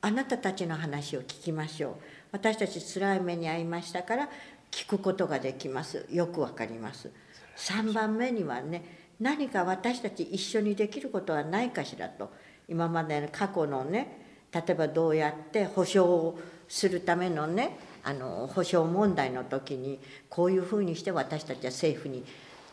[0.00, 1.94] あなたたちの話を聞きましょう。
[2.32, 4.30] 私たち辛い目に遭いましたから
[4.70, 6.06] 聞くことができます。
[6.10, 7.10] よくわかります」
[7.56, 8.82] 3番目にはね
[9.20, 12.32] 何か私たち一緒にできることはないかしらと。
[12.68, 14.20] 今までの過去のね
[14.52, 16.38] 例えばどうやって保証を
[16.68, 22.24] するためのねあの保障問題の時にこういうふうにして私たちは政府に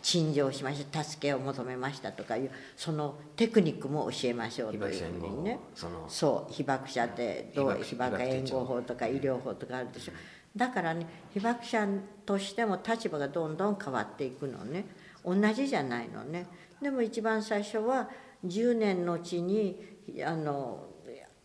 [0.01, 5.59] 陳情しました助けを求めましたとかいうそのテクニックも教えましょうというふうにね。
[6.07, 10.13] そう被爆者でどう被爆援護法とか医療法とかあるでしょ。
[10.55, 11.87] だからね被爆者
[12.25, 14.85] としても立場がどんどん変わっていくのね。
[15.23, 16.47] 同じじゃないのね。
[16.81, 18.09] でも一番最初は
[18.45, 19.77] 10年のうちに
[20.25, 20.85] あの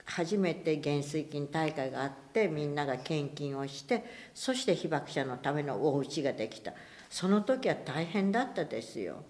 [0.05, 6.72] 初めて減衰金大会があってみんなが献金をしてそして被爆者のためのお家ができた。
[7.11, 9.24] その時は大変だったですよ。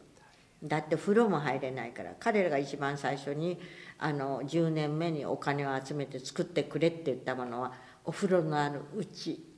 [0.62, 3.61] だって風呂も入れないから彼らが一番最初に
[3.99, 7.73] あの10年目にお金を集めて作ってくれって言ったものは
[8.05, 9.54] お風呂のあるうち。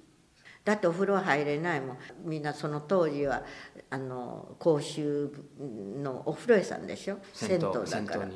[0.66, 1.98] だってお風呂入れないもん。
[2.24, 3.44] みんなその当時は
[3.88, 5.32] あの公衆
[6.02, 7.18] のお風呂屋さんでしょ？
[7.32, 8.28] 銭湯だから。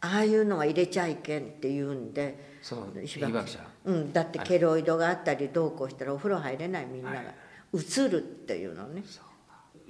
[0.00, 2.58] ああいうのは入れちゃいけんって言うんで。
[2.62, 3.04] そう。
[3.04, 3.58] 被爆者。
[3.84, 4.12] うん。
[4.12, 7.20] だってケロイドがあったりどうこうしたらお風呂入れないみんなが、
[7.74, 9.02] 映るっていうのね。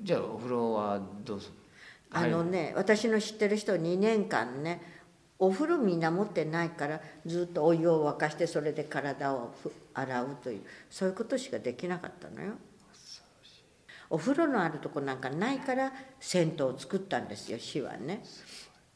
[0.00, 1.52] じゃあお風呂はどうする
[2.10, 4.80] あのね私の知ってる人2年間ね
[5.38, 9.54] お風呂みんな持ってないからずっとお湯を沸かしてそれで体を
[9.92, 12.54] 洗うというそういうことしかできなかったのよ。
[14.08, 18.22] お風呂のあるとこなんかないから銭湯を作ったんですよ市はね。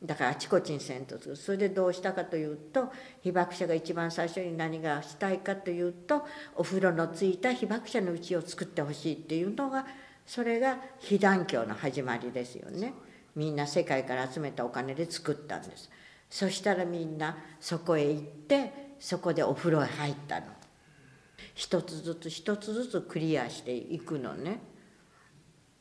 [0.03, 1.37] だからあちこちに戦闘する。
[1.37, 2.91] それでどうしたかというと
[3.23, 6.27] 被爆者が一番最初に何がしたいかというと
[6.57, 9.87] お風呂のついた被爆者の家を作ってほしいっていうのが
[10.27, 12.95] それが被団協の始まりですよね。
[13.37, 15.91] みんな世界から集めたお金で作ったんです。
[16.31, 20.47] そしたらみんなそこへ行ってそこでお風呂へ入ったの
[21.55, 24.61] 一つずつ一つずつクリアしていくのね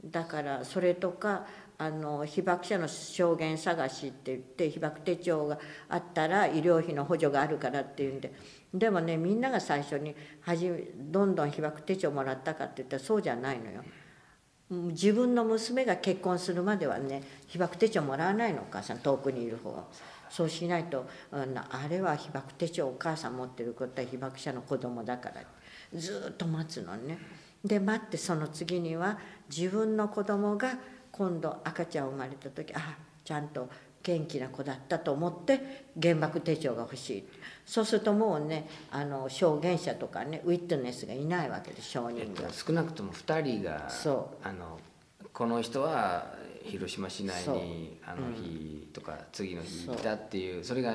[0.04, 1.46] だからそれとか
[1.78, 8.34] あの被爆者の証言探しって言って被爆手帳があったら医療費の補助があるからっていうんで
[8.74, 10.14] でもねみんなが最初に
[10.98, 13.84] どんどん被爆手帳もらったかって言ったらそうじゃないのよ。
[14.70, 19.88] 自分の娘が結婚するまではね被爆手帳もらわないのお母さん遠くにいる方は。
[20.30, 25.44] そうしないとあれは被爆手帳お母さん持ってることは被爆者の子供だから。
[25.94, 27.18] ずっと待つのね。
[27.64, 29.18] で待ってその次には
[29.54, 30.78] 自分の子供が
[31.12, 33.70] 今度赤ちゃん生まれた時あちゃんと
[34.02, 37.28] 元気な子だったと思って原爆手帳が欲しい。
[37.66, 44.80] そうするともうねあの証言者とかねウィットネスがいないわけで証人が、少なくとも2人がそあの
[45.34, 50.94] この人は広島市内にあの日とか次の日いたっていうそれが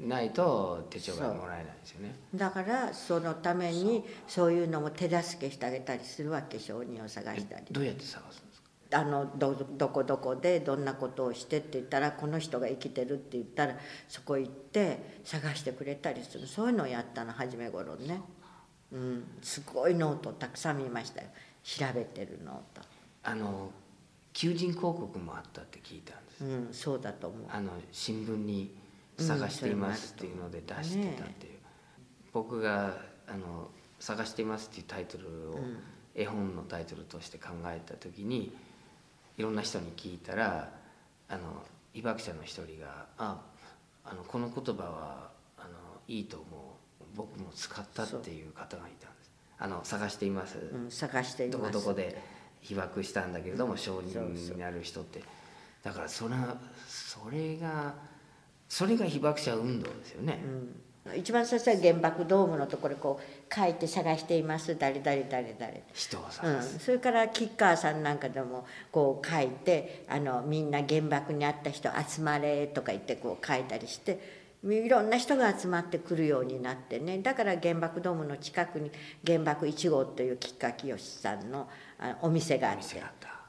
[0.00, 2.14] ないと手帳がもらえないですよね。
[2.34, 7.66] だからそのためにそういうのも手助けしてあげたりするわけ証人を探したり。
[7.70, 8.98] どうやって探すんですか？
[8.98, 13.76] あのどどこどこでどんなことをしてって言ったらこの人が生きてるって言ったら
[14.08, 16.46] そこ行って探してくれたりする。
[16.46, 18.20] そういうのをやったの初め頃ね、
[18.92, 21.28] うん、すごいノートたくさん見ましたよ。
[21.64, 22.86] 調べてるノート。
[23.24, 23.70] あの
[24.36, 27.40] 求人広告もあったって聞いたんです、うんそうだと思う。
[27.48, 28.70] あの新聞に
[29.18, 31.52] 探していますっていうので出してたっていう、
[32.34, 35.58] 僕があの「探しています」っていうタイトルを
[36.14, 38.54] 絵本のタイトルとして考えた時に
[39.38, 40.70] いろんな人に聞いたら
[41.30, 41.64] あの
[41.94, 43.40] 被爆者の一人が「あ
[44.04, 45.68] あのこの言葉はあの
[46.08, 46.46] いいと思う。
[47.14, 49.30] 僕も使った」っていう方がいたんです。
[49.58, 51.72] あの探しています、うん、探しています。
[51.72, 52.35] どこどこで
[52.68, 55.22] 被爆したんだけれども証人になる人って。
[55.82, 56.56] だからそれは
[56.88, 57.94] それが
[58.68, 60.42] それが被爆者運動ですよね、
[61.06, 64.76] うん、一番最初は原爆ドームのところこう書いて探しています。
[64.76, 65.84] 誰誰誰誰。
[65.92, 66.30] 人をうん。
[66.32, 77.18] 探、す、それから吉川さんなんかでもこう書いてあのみんな原爆にあった人集まれとか言ってこう書いたりしていろんな人が集まってくるようになってね。
[77.18, 78.90] だから原爆ドームの近くに
[79.24, 81.68] 原爆1号という吉川清さんの
[81.98, 83.00] あお店があって。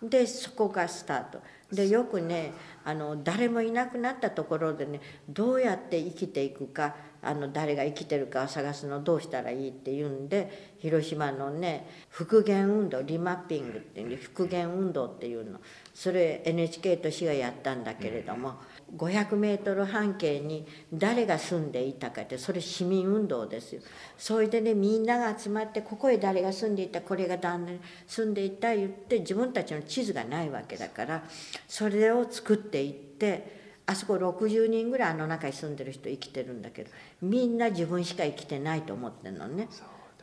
[0.02, 1.41] でそこがスタート。
[1.72, 2.54] でよくね
[2.86, 15.60] あの誰もいなくなったところでねどうやって生きていくかあの誰が生きてるかを探すのどうしたらいいっていうんで広島のね復元運動リマッピングっていうんで復元運動っていうの。
[15.93, 18.60] それ NHK と市がやったんだけれども、
[18.96, 23.82] 500メートル半径に誰が住んでいたかってそれ市民運動ですよ
[24.18, 31.24] それでねみんなが集まってここへ誰が住んでいたこれが旦那に住んでいた言って自分たちの地図がないわけだから
[31.68, 39.68] それを作っていってあそこ60人ぐらいあの中に住んでる人生きてるんだけどみんな自分しか生きてないと思ってるのね。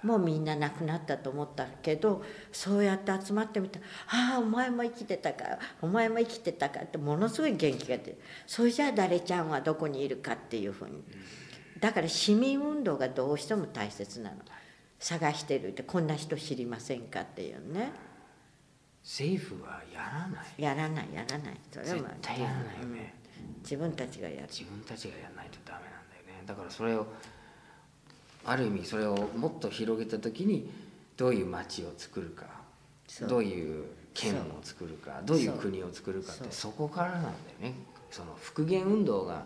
[0.04, 8.18] もうみんな亡くなったと思ったけどそうやって集まってみたら「ああお前も生きてたかお前も生きてたか」ってものすごい元気が出る。
[8.46, 11.02] それじゃあ誰ちゃんはどこにいるかっていうふうに。
[11.80, 14.36] だから市民運動がどうしても大切なの。
[14.98, 17.90] 探してるってこんな人知りませんかっていうね。
[19.02, 20.62] 政府はやらない。
[20.62, 21.60] やらないやらない。
[21.70, 23.14] それは絶まあ対やらないよね、
[23.62, 24.48] 自分たちがやる。
[24.48, 26.42] 自分たちがやらないとダメなんだよね。
[26.46, 27.06] だからそれを
[28.44, 30.70] ある意味それをもっと広げた時に
[31.16, 32.46] どういう町を作るか
[33.28, 33.84] どういう
[34.14, 37.74] 県を作るかどういう国を作るかってそそこからなんだよね。
[38.10, 39.44] その復元運動が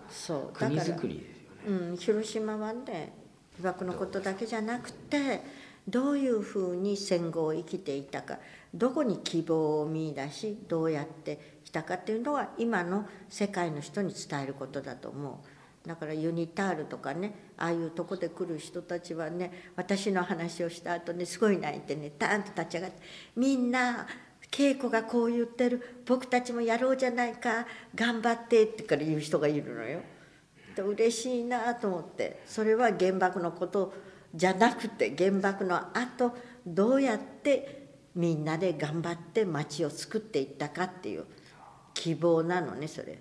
[0.52, 1.24] 国づくりで
[1.64, 1.88] すよね。
[1.88, 3.12] うん、広島はね
[3.56, 5.42] 被爆のことだけじゃなくて
[5.88, 8.38] どういうふうに戦後を生きていたか
[8.74, 15.34] どこに希望を見出しどうやってきたかっていうのは今の世界の人に伝えることだと思う
[15.88, 22.98] だからユニタールとかねああいうとこで来る人たちはね私の話をした後ねすごい泣いてねダーンと立ち上がって
[23.34, 24.06] みんな
[24.50, 30.00] 稽古がこう言ってる僕たちもやろうじゃないか頑張ってってから言う人がいるのよ。
[30.76, 33.94] で嬉しいなと思ってそれは原爆のこと
[34.34, 36.36] じゃなくて原爆のあと
[36.66, 41.24] どうやってみんなで頑張って街を作っていったかっていう
[41.94, 43.18] 希望なのねそれ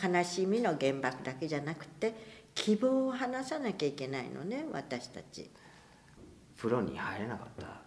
[0.00, 2.14] 悲しみの原爆だけじゃなくて
[2.54, 5.50] 希望を話さなきゃいけないのね私たち。
[6.56, 7.80] 風呂に入れなかった。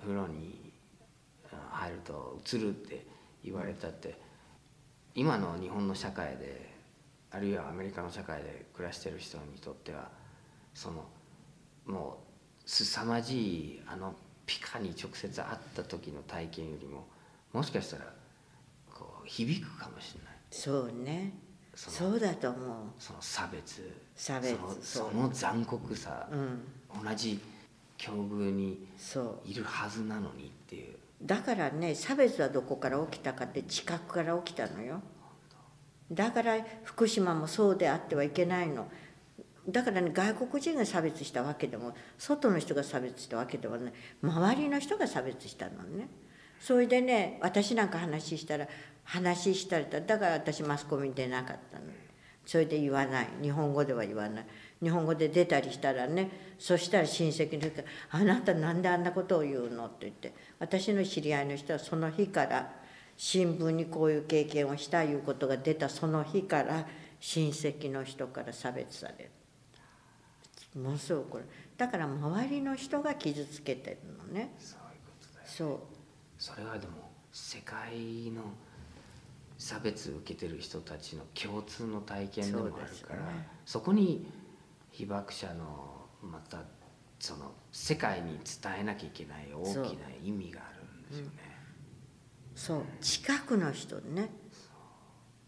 [0.00, 0.72] 風呂に
[1.50, 3.06] あ入ると映るって
[3.44, 4.18] 言われたって
[5.14, 6.72] 今の日本の社会で
[7.30, 10.10] あるいはアメリカの社会で暮らしてる人にとっては
[10.74, 11.04] その
[11.86, 12.18] も
[12.64, 14.14] う凄まじいあの
[14.46, 17.06] ピカに直接会った時の体験よりも
[17.52, 18.12] もしかしたら
[18.92, 20.32] こう響くかもしれない。
[20.50, 21.32] そうね
[21.74, 22.76] そうだと思う。
[22.98, 23.90] その差別。
[24.14, 24.56] 差別。
[24.82, 27.02] その残酷さ、うん。
[27.02, 27.40] 同じ
[27.96, 28.86] 境遇に
[29.44, 30.96] いるはずなのにっていう。
[31.22, 35.00] だからね差別はどこから起きたかって地殻から起きたのよ。
[36.10, 38.88] だから福島もそうであってはいけないの。
[39.68, 43.92] だからね外国人が差別したわけでも外の人が差別したわけではない。
[44.20, 46.08] 周りの人が差別したのね。
[46.60, 48.68] それでね私なんか話したら
[49.04, 51.84] 話したらだから私マスコミに出なかったの。
[52.44, 53.28] それで言わない。
[53.40, 54.46] 日本語では言わない。
[54.82, 62.74] 日本語で出たりしたらねそしたら親戚の人が「あなたなんであんなことを言うの?」って言って私の知り合いの人はその日から
[63.16, 66.84] 新聞にこういう経験をしたいうことが出たその日から
[67.20, 69.30] 親戚の人から差別される。
[70.80, 71.44] ものすごくこれ
[71.76, 74.54] だから周りの人が傷つけてるのね。
[74.58, 75.78] そういうことだよそう。
[76.38, 78.42] それはでも世界の
[79.62, 82.72] 差別を受けてる人たちの共通の体験でもある
[83.06, 84.26] からねそ,、こに
[84.90, 86.64] 被爆者のまた
[87.20, 89.82] その世界に伝えなきゃいけない大きな
[90.20, 91.32] 意味があるんですよね。
[92.56, 94.30] そう近くの人ね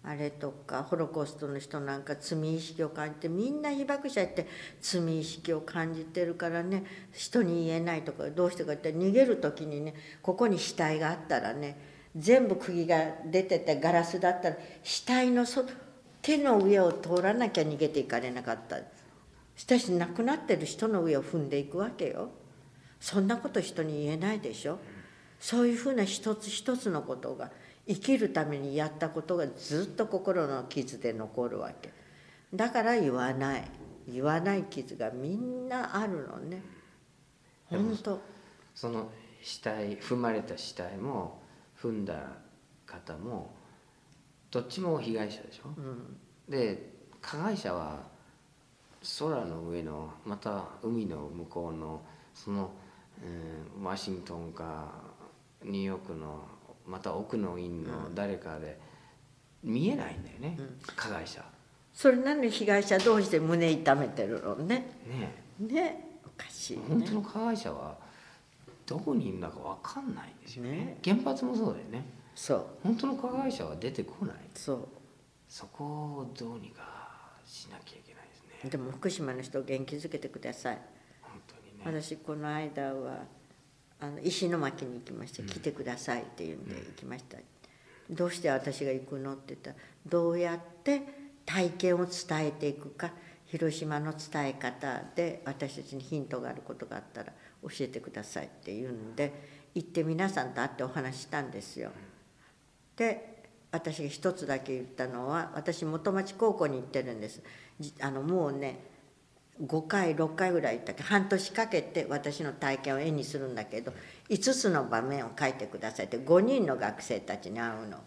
[0.05, 4.47] あれとかホロコーストの人なんか罪意識を感じてみんな被爆者って
[4.81, 12.97] 罪意識を感じてるからね人に言えないとかどうしてかって逃げる時にねここに死体があったらね全部釘が
[13.27, 15.65] 出ててガラスだったら死体のそ
[16.23, 18.79] 手の上を通らなきゃ逃げていかれなかった。
[19.57, 22.31] しかし亡くなってる人の上を踏んでいくわけよ。
[22.99, 24.79] そんなこと人に言えないでしょ。
[25.39, 27.51] そういうふうな一つ一つのことが
[27.87, 31.93] 生きるためにやったことがずっと心の傷で残るわけ。
[32.55, 33.65] だから言わない。
[34.09, 36.63] 言わない傷がみんなあるのね。
[37.69, 38.21] 本当。
[38.75, 39.11] その
[39.43, 41.44] 死体踏まれた死体も
[41.85, 42.15] 踏んだ
[42.87, 43.55] 方も
[44.51, 46.17] どっちも被害者でしょ、うん。
[46.49, 48.01] で加害者は
[49.19, 52.01] 空の上のまた海の向こうの
[52.35, 52.71] その、
[53.23, 54.91] うんワシントンか
[55.63, 56.43] ニューヨークの
[56.87, 58.79] また奥の院の誰かで
[59.63, 60.59] 見えないんだよね、
[60.97, 61.43] 加害者。
[61.93, 64.91] それなのに被害者同士で胸痛めてるのね。
[65.07, 66.85] ねねおかしいね。
[66.89, 67.97] 本当の加害者は
[68.87, 70.71] どこにいるんだか分かんないんですよね。
[70.71, 70.99] ね。
[71.05, 72.05] 原発もそうだよね。
[72.35, 72.67] そう。
[72.83, 74.37] 本当の加害者は出てこない。
[74.55, 74.89] そう。
[75.49, 76.83] そこをどうにか
[77.47, 78.71] しなきゃいけないですね。
[78.71, 80.79] でも福島の人を元気づけてください。
[81.23, 82.03] 本当にね。
[82.03, 83.25] 私この間は
[84.01, 87.39] あの石巻に行きました「来てください」って言うんで行きました
[88.11, 89.77] 「どうして私が行くの?」って言ったら
[90.07, 91.03] 「どうやって
[91.47, 93.13] 体験を伝えていくか
[93.47, 97.33] 広島の伝え方で私たちにヒントがあることがあったら
[97.69, 99.33] 教えてください」って言うんで
[99.75, 101.91] 行って皆さんと会ってお話したんですよ。
[102.97, 103.35] で
[103.73, 107.43] 私が一つだけ言ったのは私元町高校に行ってるんです。
[108.01, 108.79] あのもうね
[109.63, 113.93] 5回6回ぐらい行ったけど半年かけて私の体験を絵にするんだけど
[114.29, 117.99] 5つの場面を書いてくださいって5人の学生たちに会うの。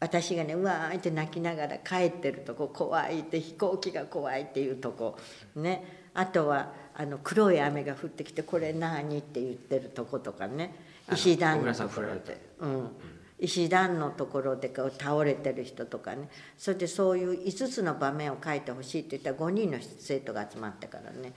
[0.00, 5.18] 私がねうわーって泣きながら帰ってるとこ怖いって飛行機が怖いっていうとこ
[5.56, 5.99] ね。
[6.14, 9.18] あとはあの黒い雨が降ってきてこれ何？
[9.18, 10.74] って言ってるとことかね。
[11.12, 12.90] 石段のところで、うん、
[13.38, 16.28] 石段のところで倒れてる人とかね。
[16.58, 21.32] それでそういう5つの場面を書いてほしいって言ったら5人の生徒が集まったからね。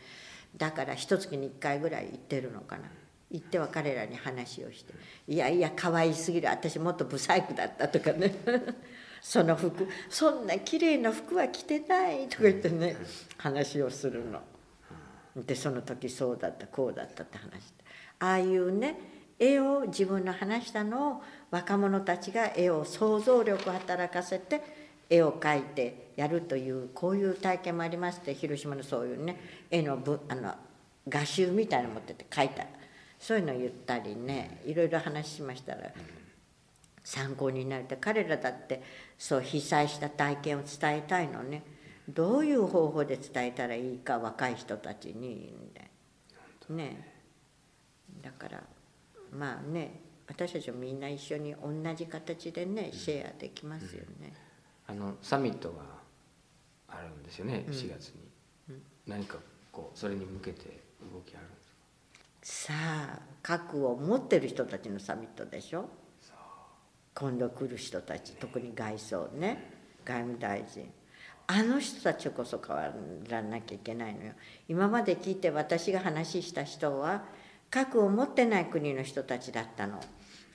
[0.58, 2.84] だから一月に1回ぐらい行ってるのかな。
[3.32, 4.94] 行っては彼らに話をして
[5.28, 6.50] 「いやいや可愛すぎる。
[6.50, 8.36] 私もっとブサイクだった」とかね。
[9.22, 9.88] その服。
[10.10, 12.98] そんな綺麗な服は着てないとか言ってね。
[13.38, 14.42] 話をするの。
[15.36, 17.84] でその時そうだったこうだったって話して。
[18.20, 18.98] ああいうね
[19.40, 21.22] 絵を自分の話したのを
[21.52, 24.62] 若者たちが絵を想像力を働かせて
[25.10, 30.54] 絵を描いてやるというこういう体験もありますって広島のそういうね絵のぶあの
[31.10, 32.66] 画集みたいなの持ってて描いた。
[33.20, 35.92] そういうのを言ったりねいろいろ話しましたら
[37.06, 37.96] 参考になるって。
[37.96, 38.84] 彼らだって
[39.18, 41.64] そう被災した体験を伝えたいのね。
[42.10, 45.54] どういう方法で伝えたらいいか若い人たちに
[46.70, 47.14] ね。
[48.22, 48.64] だから
[49.32, 54.34] まあね私たちもみんな一緒に同じ形でねシェアできますよね。
[54.88, 55.84] あのサミットが
[56.90, 57.74] あるんですよねうん。
[57.74, 58.10] 4月
[58.70, 58.76] に、
[59.08, 59.38] 何か
[59.72, 60.82] こうそれに向けて
[61.14, 61.62] 動きあるんで
[62.46, 62.74] すか？
[62.74, 62.74] さ
[63.18, 65.90] あ核を持ってる人たちのサミットでしょ？
[67.16, 69.72] 今度来る人たち特に外相ね。
[70.06, 70.92] 外務大臣
[71.48, 72.92] あの人たちこそ変わ
[73.30, 74.34] らなきゃいけないのよ。
[74.68, 77.24] 今まで聞いて私が話した人は
[77.70, 80.00] 核を持ってない国の人たちだったの。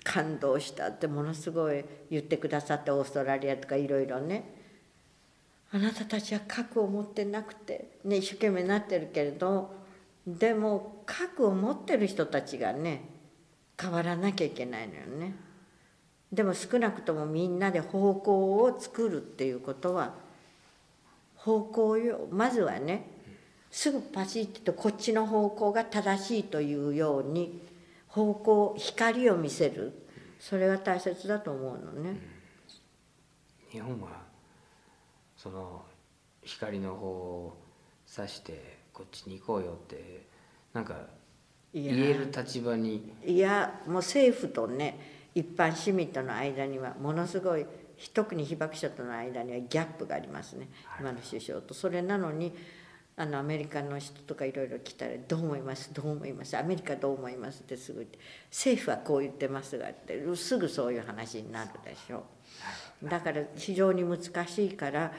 [0.04, 4.54] 感動したってものすごい言ってくださってオーストラリアとかいろいろね。
[5.70, 9.74] あなたたちは核を持ってなくて、ね、一生懸命なってるけれど
[10.26, 13.02] でも核を持ってる人たちがね
[13.78, 15.34] 変わらなきゃいけないのよね。
[16.32, 20.14] でも少なくともみんなで方向を作るっていうことは
[21.48, 23.08] 方向よまずはね
[23.70, 27.62] すぐパチッとこっちの方向が正しいというように
[28.06, 30.06] 方向光を見せる。
[30.40, 32.16] それは大切だと思うのね。
[33.70, 34.08] 日本は
[35.36, 35.82] その
[36.42, 37.56] 光の方を
[38.16, 40.26] 指してこっちに行こうよって
[40.72, 40.96] なんか
[41.74, 43.12] 言える立場に。
[43.26, 47.66] いやもう政府とね一般市民との間にはものすごい
[48.14, 50.68] 特に被爆者との間にはギャップがありますね。
[51.00, 51.74] 今の首相と。
[51.74, 52.54] それなのに
[53.16, 55.92] あのアメリカの人とかいろいろ来たら「どう思います？
[55.92, 56.56] どう思います？
[56.56, 58.18] アメリカどう思います」ってすぐ言って
[58.48, 62.24] 「政府はこう言ってますが」ってすぐそういう話になるでしょ
[63.02, 63.08] う。
[63.08, 65.12] だから非常に難しいから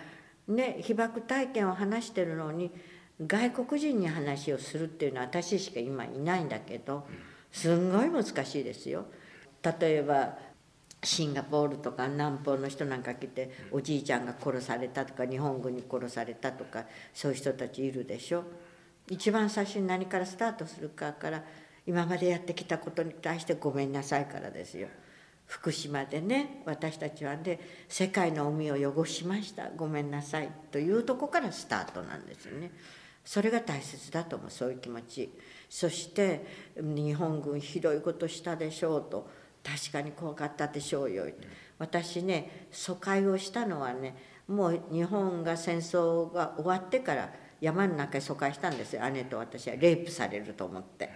[0.47, 2.71] ね被爆体験を話してるのに
[3.27, 7.05] 外国人に話をするっていうのは私しか今いないんだけど
[7.51, 9.07] すんごい難しいですよ。
[9.61, 10.37] 例えば
[11.03, 18.43] シンガポールとか南方の人なんか来ておじいちゃんが殺されたとか日本軍に殺されたとかそういう人たちいるでしょ？
[19.09, 21.43] 一番最初に何からスタートするかから
[21.87, 24.87] 今までやってきたことに対してごめんなさいからですよ。
[25.47, 29.69] 福島でね私たちはね世界の海を汚しました。
[29.75, 32.71] ごめんなさいというとこからスタートなんですよね。
[33.25, 35.33] それが大切だと思うそういう気持ち。
[35.69, 36.45] そして
[36.77, 39.29] 日本軍ひどいことしたでしょうと
[39.77, 41.25] 確かに怖かったでしょうよ。
[41.77, 44.15] 私ね疎開をしたのはね
[44.47, 47.29] もう日本が戦争が終わってから
[47.61, 49.09] 山の中へ疎開したんですよ。
[49.11, 51.09] 姉と私はレイプされると思って。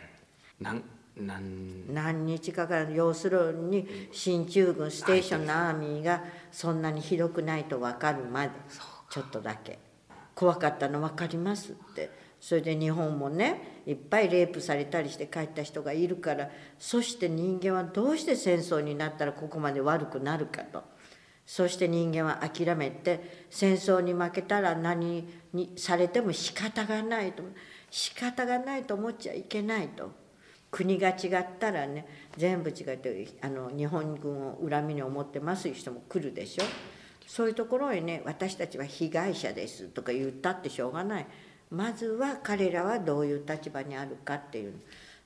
[0.59, 8.51] 何日かから要するに進駐軍ステーションのアーミーがそんなにひどくないと分かるまで
[9.09, 9.79] ちょっとだけ。
[10.35, 12.09] 怖かったの分かりますって
[12.43, 20.83] それで日本もねいっぱいレイプされたりして帰った人がいるからそして人間はどうして戦争になったらここまで悪くなるかと。
[21.45, 27.43] そして人間は諦めて戦争に負けたら何にされても仕方がないと。
[27.89, 30.11] 仕方がないと思っちゃいけないと。
[30.69, 36.63] 国が違ったらね全部違ってあの日本軍を恨みに思ってますいう人も来るでしょ。
[37.25, 41.27] そういうところへね私たちは被害者ですとか言ったってしょうがない。
[41.73, 44.73] まずは彼らはどういう立場にあるかっていう。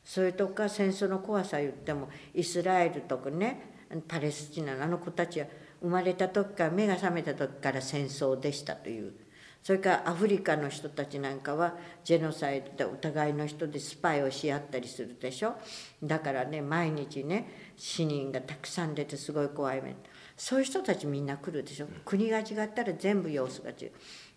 [0.03, 3.73] それとか戦争の怖さ言ってもイスラエルとかね
[4.07, 5.47] パレスチナのあの子たちは
[5.81, 9.13] 生まれた時から目が覚めた時から戦争でしたという。
[9.61, 11.75] それからアフリカの人たちなんかは
[12.05, 15.55] ジェノサイドでお互いの人でスパイをし合ったりするでしょ。
[16.01, 19.93] だからね毎日ね死人がたくさん出てすごい怖い目。
[20.37, 21.87] そういう人たちみんな来るでしょ。
[22.05, 23.91] 国が違ったら全部様子が違う。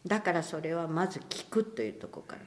[0.07, 2.43] だからそれはまず聞くというとこから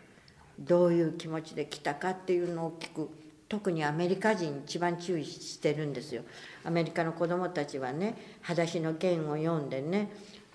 [0.60, 3.10] どういう気持ちで来たかっていうのを聞く。
[3.49, 6.24] 特にアメリカ人一番注意してるんですよ。
[6.64, 10.10] アメリカの子供たちはね「裸足の弦」を読んでね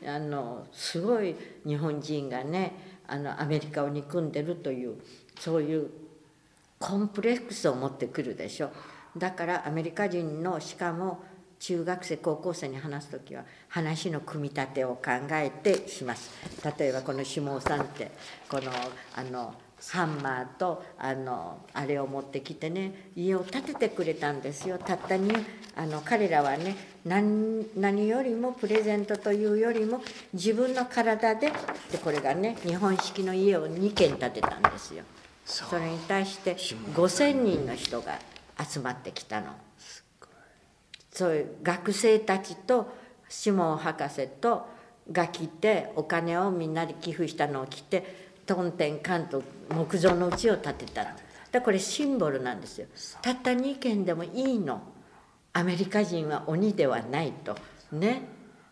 [0.05, 2.73] あのすごい日本人がね
[3.07, 4.97] あのアメリカを憎んでるという
[5.39, 5.91] そういう
[6.81, 8.71] コンプレックスを持ってくるでしょ。
[9.17, 11.23] だからアメリカ人のしかも
[11.59, 16.31] 中学生高校生に話す時は話の組み立てを考えてします。
[16.79, 18.11] 例えばこの下尾さんって
[18.49, 18.71] この
[19.15, 19.55] あの
[19.93, 24.79] ハンマーとあのあれを持ってきてね家を建ててくれたんですよ。
[24.79, 25.33] たったに
[25.77, 30.03] あの彼らはね何何よりもプレゼントというよりも
[30.35, 31.53] 自分の体で
[31.93, 35.05] でこれがね日本式の家を2軒建てたんですよ。
[35.45, 38.19] それに対して5,000人の人が
[38.69, 39.68] 集まってきたの。
[41.19, 42.95] そういう学生たちと
[43.29, 44.69] シモン博士と
[45.11, 51.17] が来てお金をみんなで寄付したのを来てトンテンカンと木造の家を建てた
[51.51, 52.87] だこれシンボルなんですよ。
[53.21, 54.81] たった2軒でもいいの。
[55.55, 57.57] アメリカ人は鬼ではないと。
[57.91, 58.23] ね。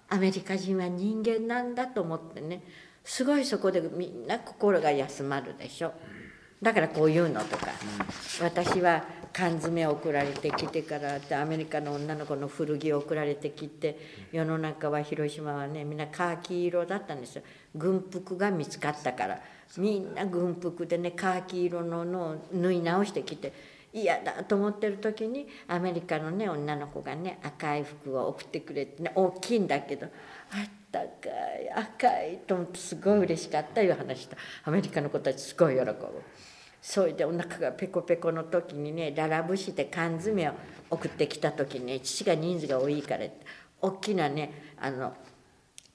[0.09, 2.63] アメリカ人は人間なんだと思ってね。
[3.03, 5.95] すごいそこでみんな心が休まるでしょ。
[6.63, 7.73] だからこういうのとか、
[8.41, 9.05] 私は
[9.37, 13.99] 缶詰送られてきてからアメリカの女の子の古着送られてきて
[14.33, 17.43] 世の中は広島はねみんなカーキ色だったんですよ。
[17.75, 19.43] 軍服が見つかったから。
[19.77, 23.53] みんな軍服でねカーキ色ののを縫い直してきて
[23.93, 35.95] 嫌だと思ってる時にアメリカのね女の子がね赤い服を送ってくれてね大きいんだけどあったかい赤いと思ってすごい嬉しかったいう話したアメリカの子たちすごい喜ぶ。
[36.89, 40.53] それでお腹がペコペコの時にねララブして缶詰を
[40.89, 43.27] 送ってきた時にね父が人数が多いから
[43.83, 45.13] 大きなねあの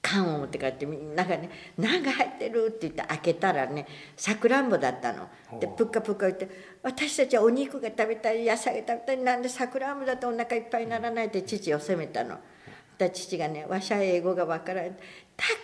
[0.02, 1.48] 缶を持って帰ってみんながね
[1.78, 3.86] 「何が入ってる?」って言って開けたらね
[4.18, 5.30] さくらんぼだったの。
[5.58, 6.46] でプッカプッカ言って
[6.84, 12.38] 「私たちはお肉が食べたい野菜が食べたいなんでさくらんぼだとお腹いっぱいにならない」って父を責めたの。
[12.98, 14.94] だ父がね「わしゃ英語がわからん」だ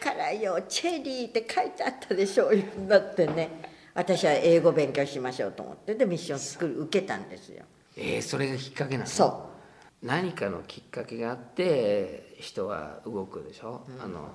[0.03, 3.77] からよチェリーって書いてあったでしょ」言うんだってね。
[3.99, 7.65] 私は英語勉強しましょうと思ってでミッションスクール受けたんですよ。
[7.97, 9.11] えー、それがきっかけなの？
[9.11, 9.51] そ
[10.01, 10.07] う。
[10.07, 14.29] 何かのきっかけがあって人は動くでしょ、うん、あの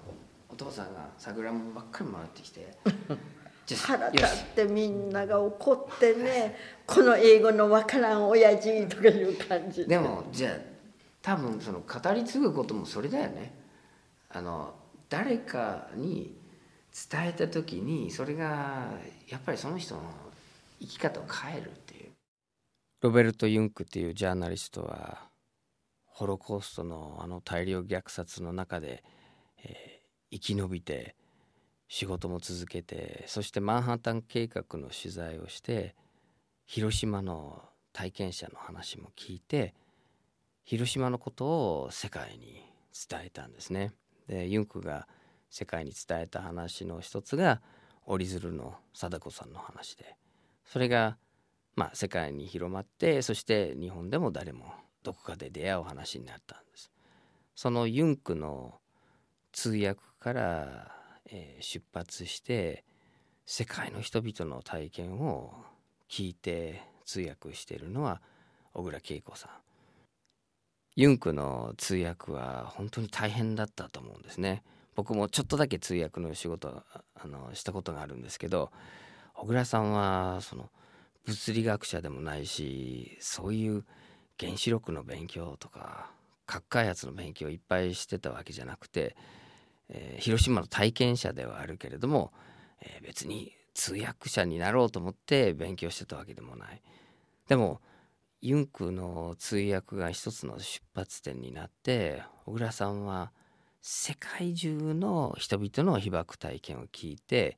[0.50, 2.76] お父さんが桜もばっかりもらってきて
[3.88, 9.88] 腹立ってみんなが怒ってねこの英語のわからん親父とかいう感じ。
[9.88, 10.56] でもじゃあ
[11.22, 13.54] 多分その語り継ぐこともそれだよね。
[14.30, 14.74] あの
[15.08, 16.43] 誰かに
[17.12, 18.92] 伝えた時にそれが
[19.28, 20.02] やっぱりその人の
[20.80, 22.12] 生き方を変えるっていう
[23.02, 25.30] ロベルト・ユンクっていうジャーナリストは
[26.06, 29.04] ホロコーストのあの大量虐殺の中で、
[29.64, 30.04] えー
[30.34, 31.16] 生き延びて
[31.88, 35.96] 仕事も続けてそしてマンハッタン計画の取材をして
[36.66, 37.62] 広島の
[37.92, 39.76] 体験者の話も聞いて
[40.64, 41.46] 広島のこと
[41.84, 42.64] を世界に
[43.10, 43.92] 伝えたんですね。
[44.28, 45.08] でユンクが
[45.54, 47.62] 世界に伝えた話の一つが
[48.08, 50.16] 折り鶴の貞子さんの話で
[50.66, 51.18] それが
[51.76, 54.74] まあ世界に広まってそして日本でも誰も
[55.04, 56.92] どこかで出会う話になったんです。
[57.56, 58.80] そのユンクの
[59.52, 60.92] 通訳から、
[61.26, 62.84] えー出発して
[63.46, 65.54] 世界の人々の体験を
[66.10, 68.22] 聞いて通訳しているのは
[68.74, 69.52] 小倉恵子さん。
[70.96, 74.64] ユンクの通訳は本当に大変だったと思うんですね。
[74.96, 76.84] 僕もちょっとだけ通訳の仕事
[77.16, 78.72] あのしたことがあるんですけど
[79.34, 80.70] 小倉さんはその
[81.26, 83.86] 物理学者でもないしそういう
[84.40, 86.12] 原子力の勉強とか
[86.46, 89.16] 核開発の勉強をいっぱいしてたわけじゃなくて、
[89.90, 92.32] えー広島の体験者ではあるけれども、
[92.82, 96.82] えー別に通訳者になろうと思って勉強してたわけでもない。
[97.48, 97.82] でも
[98.42, 103.32] ユンクの通訳が一つの出発点になって小倉さんは
[103.86, 107.58] 世界中の人々の被爆体験を聞いて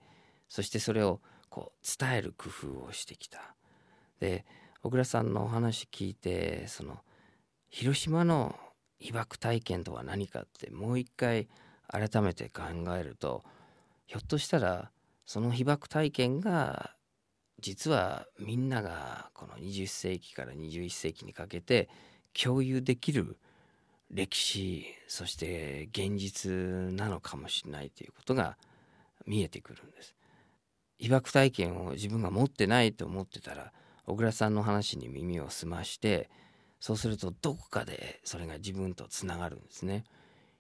[0.49, 3.55] そしてそれをこう伝える工夫をしてきた。
[4.19, 4.43] で
[4.81, 6.97] 小倉さんのお話聞いてその
[7.69, 8.55] 広島の
[8.97, 11.47] 被爆体験とは何かってもう一回
[11.87, 12.63] 改めて考
[12.97, 13.43] えると
[14.07, 14.89] ひょっとしたら
[15.27, 16.95] その被爆体験が
[17.61, 21.87] 実はみんながこの20世紀から21世紀にかけて
[22.33, 23.37] 共有できる
[24.11, 26.51] 歴史そして現実
[26.95, 28.57] なのかもしれないということが
[29.25, 30.15] 見えてくるんです。
[30.97, 33.73] 被爆体験を自分が持ってないと思ってたら
[34.05, 36.29] 小倉さんの話に耳を澄まして
[36.79, 40.03] そうするとどこかでそれが自分とつながるんですね。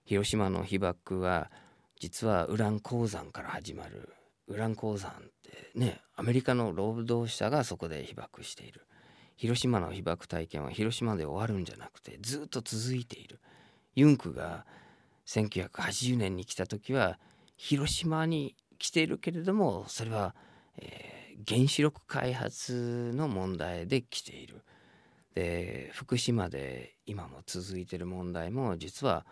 [0.05, 1.51] 広島の被爆は
[1.99, 4.09] 実はウラン鉱山から始まる
[4.47, 5.13] ウラン鉱山っ
[5.43, 8.85] てねアメリカの労働者がそこで被爆している
[9.35, 13.39] 広島の被爆体験は広島で終わるんじゃなくてずっと続いている。
[13.95, 14.65] ユンクが
[15.25, 17.19] 1980年に来た時は
[17.55, 20.35] 広島に来ているけれどもそれは、
[20.77, 21.15] えー
[21.47, 24.63] 原子力開発の問題で来ている。
[25.33, 29.25] で福島で今も続いている問題も実は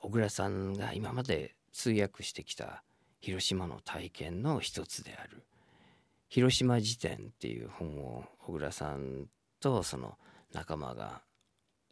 [0.00, 2.84] 小倉さんが今まで通訳してきた
[3.18, 5.42] 広島の体験の一つである
[6.30, 9.26] 「広島辞典」っていう本を小倉さん
[9.60, 10.16] とその
[10.52, 11.22] 仲間が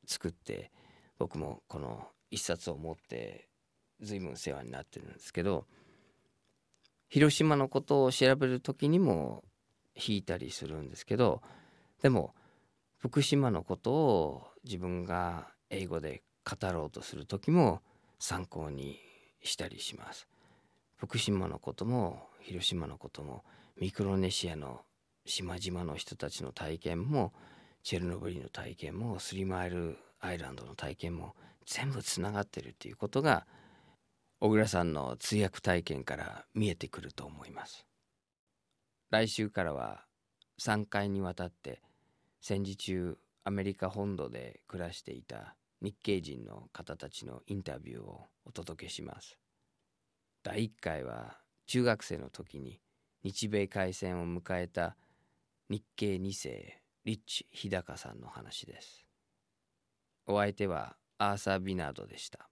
[0.07, 0.71] 作って
[1.19, 3.49] 僕もこの一冊を持って
[4.01, 5.67] 随分世話になってるんですけど
[7.09, 9.45] 広島のことを調べる時にも
[9.95, 11.43] 引いたりするんですけど
[12.03, 12.35] でも
[12.99, 17.81] 福島のことを自分が英語で語ろうとする時も
[18.19, 18.99] 参考に
[19.43, 20.27] したりします。
[20.97, 23.45] 福島のことも広島のことも
[23.81, 24.81] ミクロネシアの
[25.25, 27.33] 島々の人たちの体験も
[27.83, 31.35] チェルノブイリの体験もスリーマイルアイランドの体験も
[31.67, 33.47] 全部つながってるっていうことが
[34.41, 37.87] 小倉さんの通訳体験から見えてくると思います。
[39.11, 40.05] 来週からは
[40.61, 41.81] 3回にわたって
[42.41, 49.39] 戦時中アメリカ本土で暮らしていた日系人の方たちのインタビューをお届けします。
[50.43, 52.81] 第1回は中学生の時に
[53.23, 54.97] 日米開戦を迎えた
[55.69, 59.07] 日系2世リッチ日高さんの話です。
[60.27, 62.51] お相手はアーサー・ビナードでした。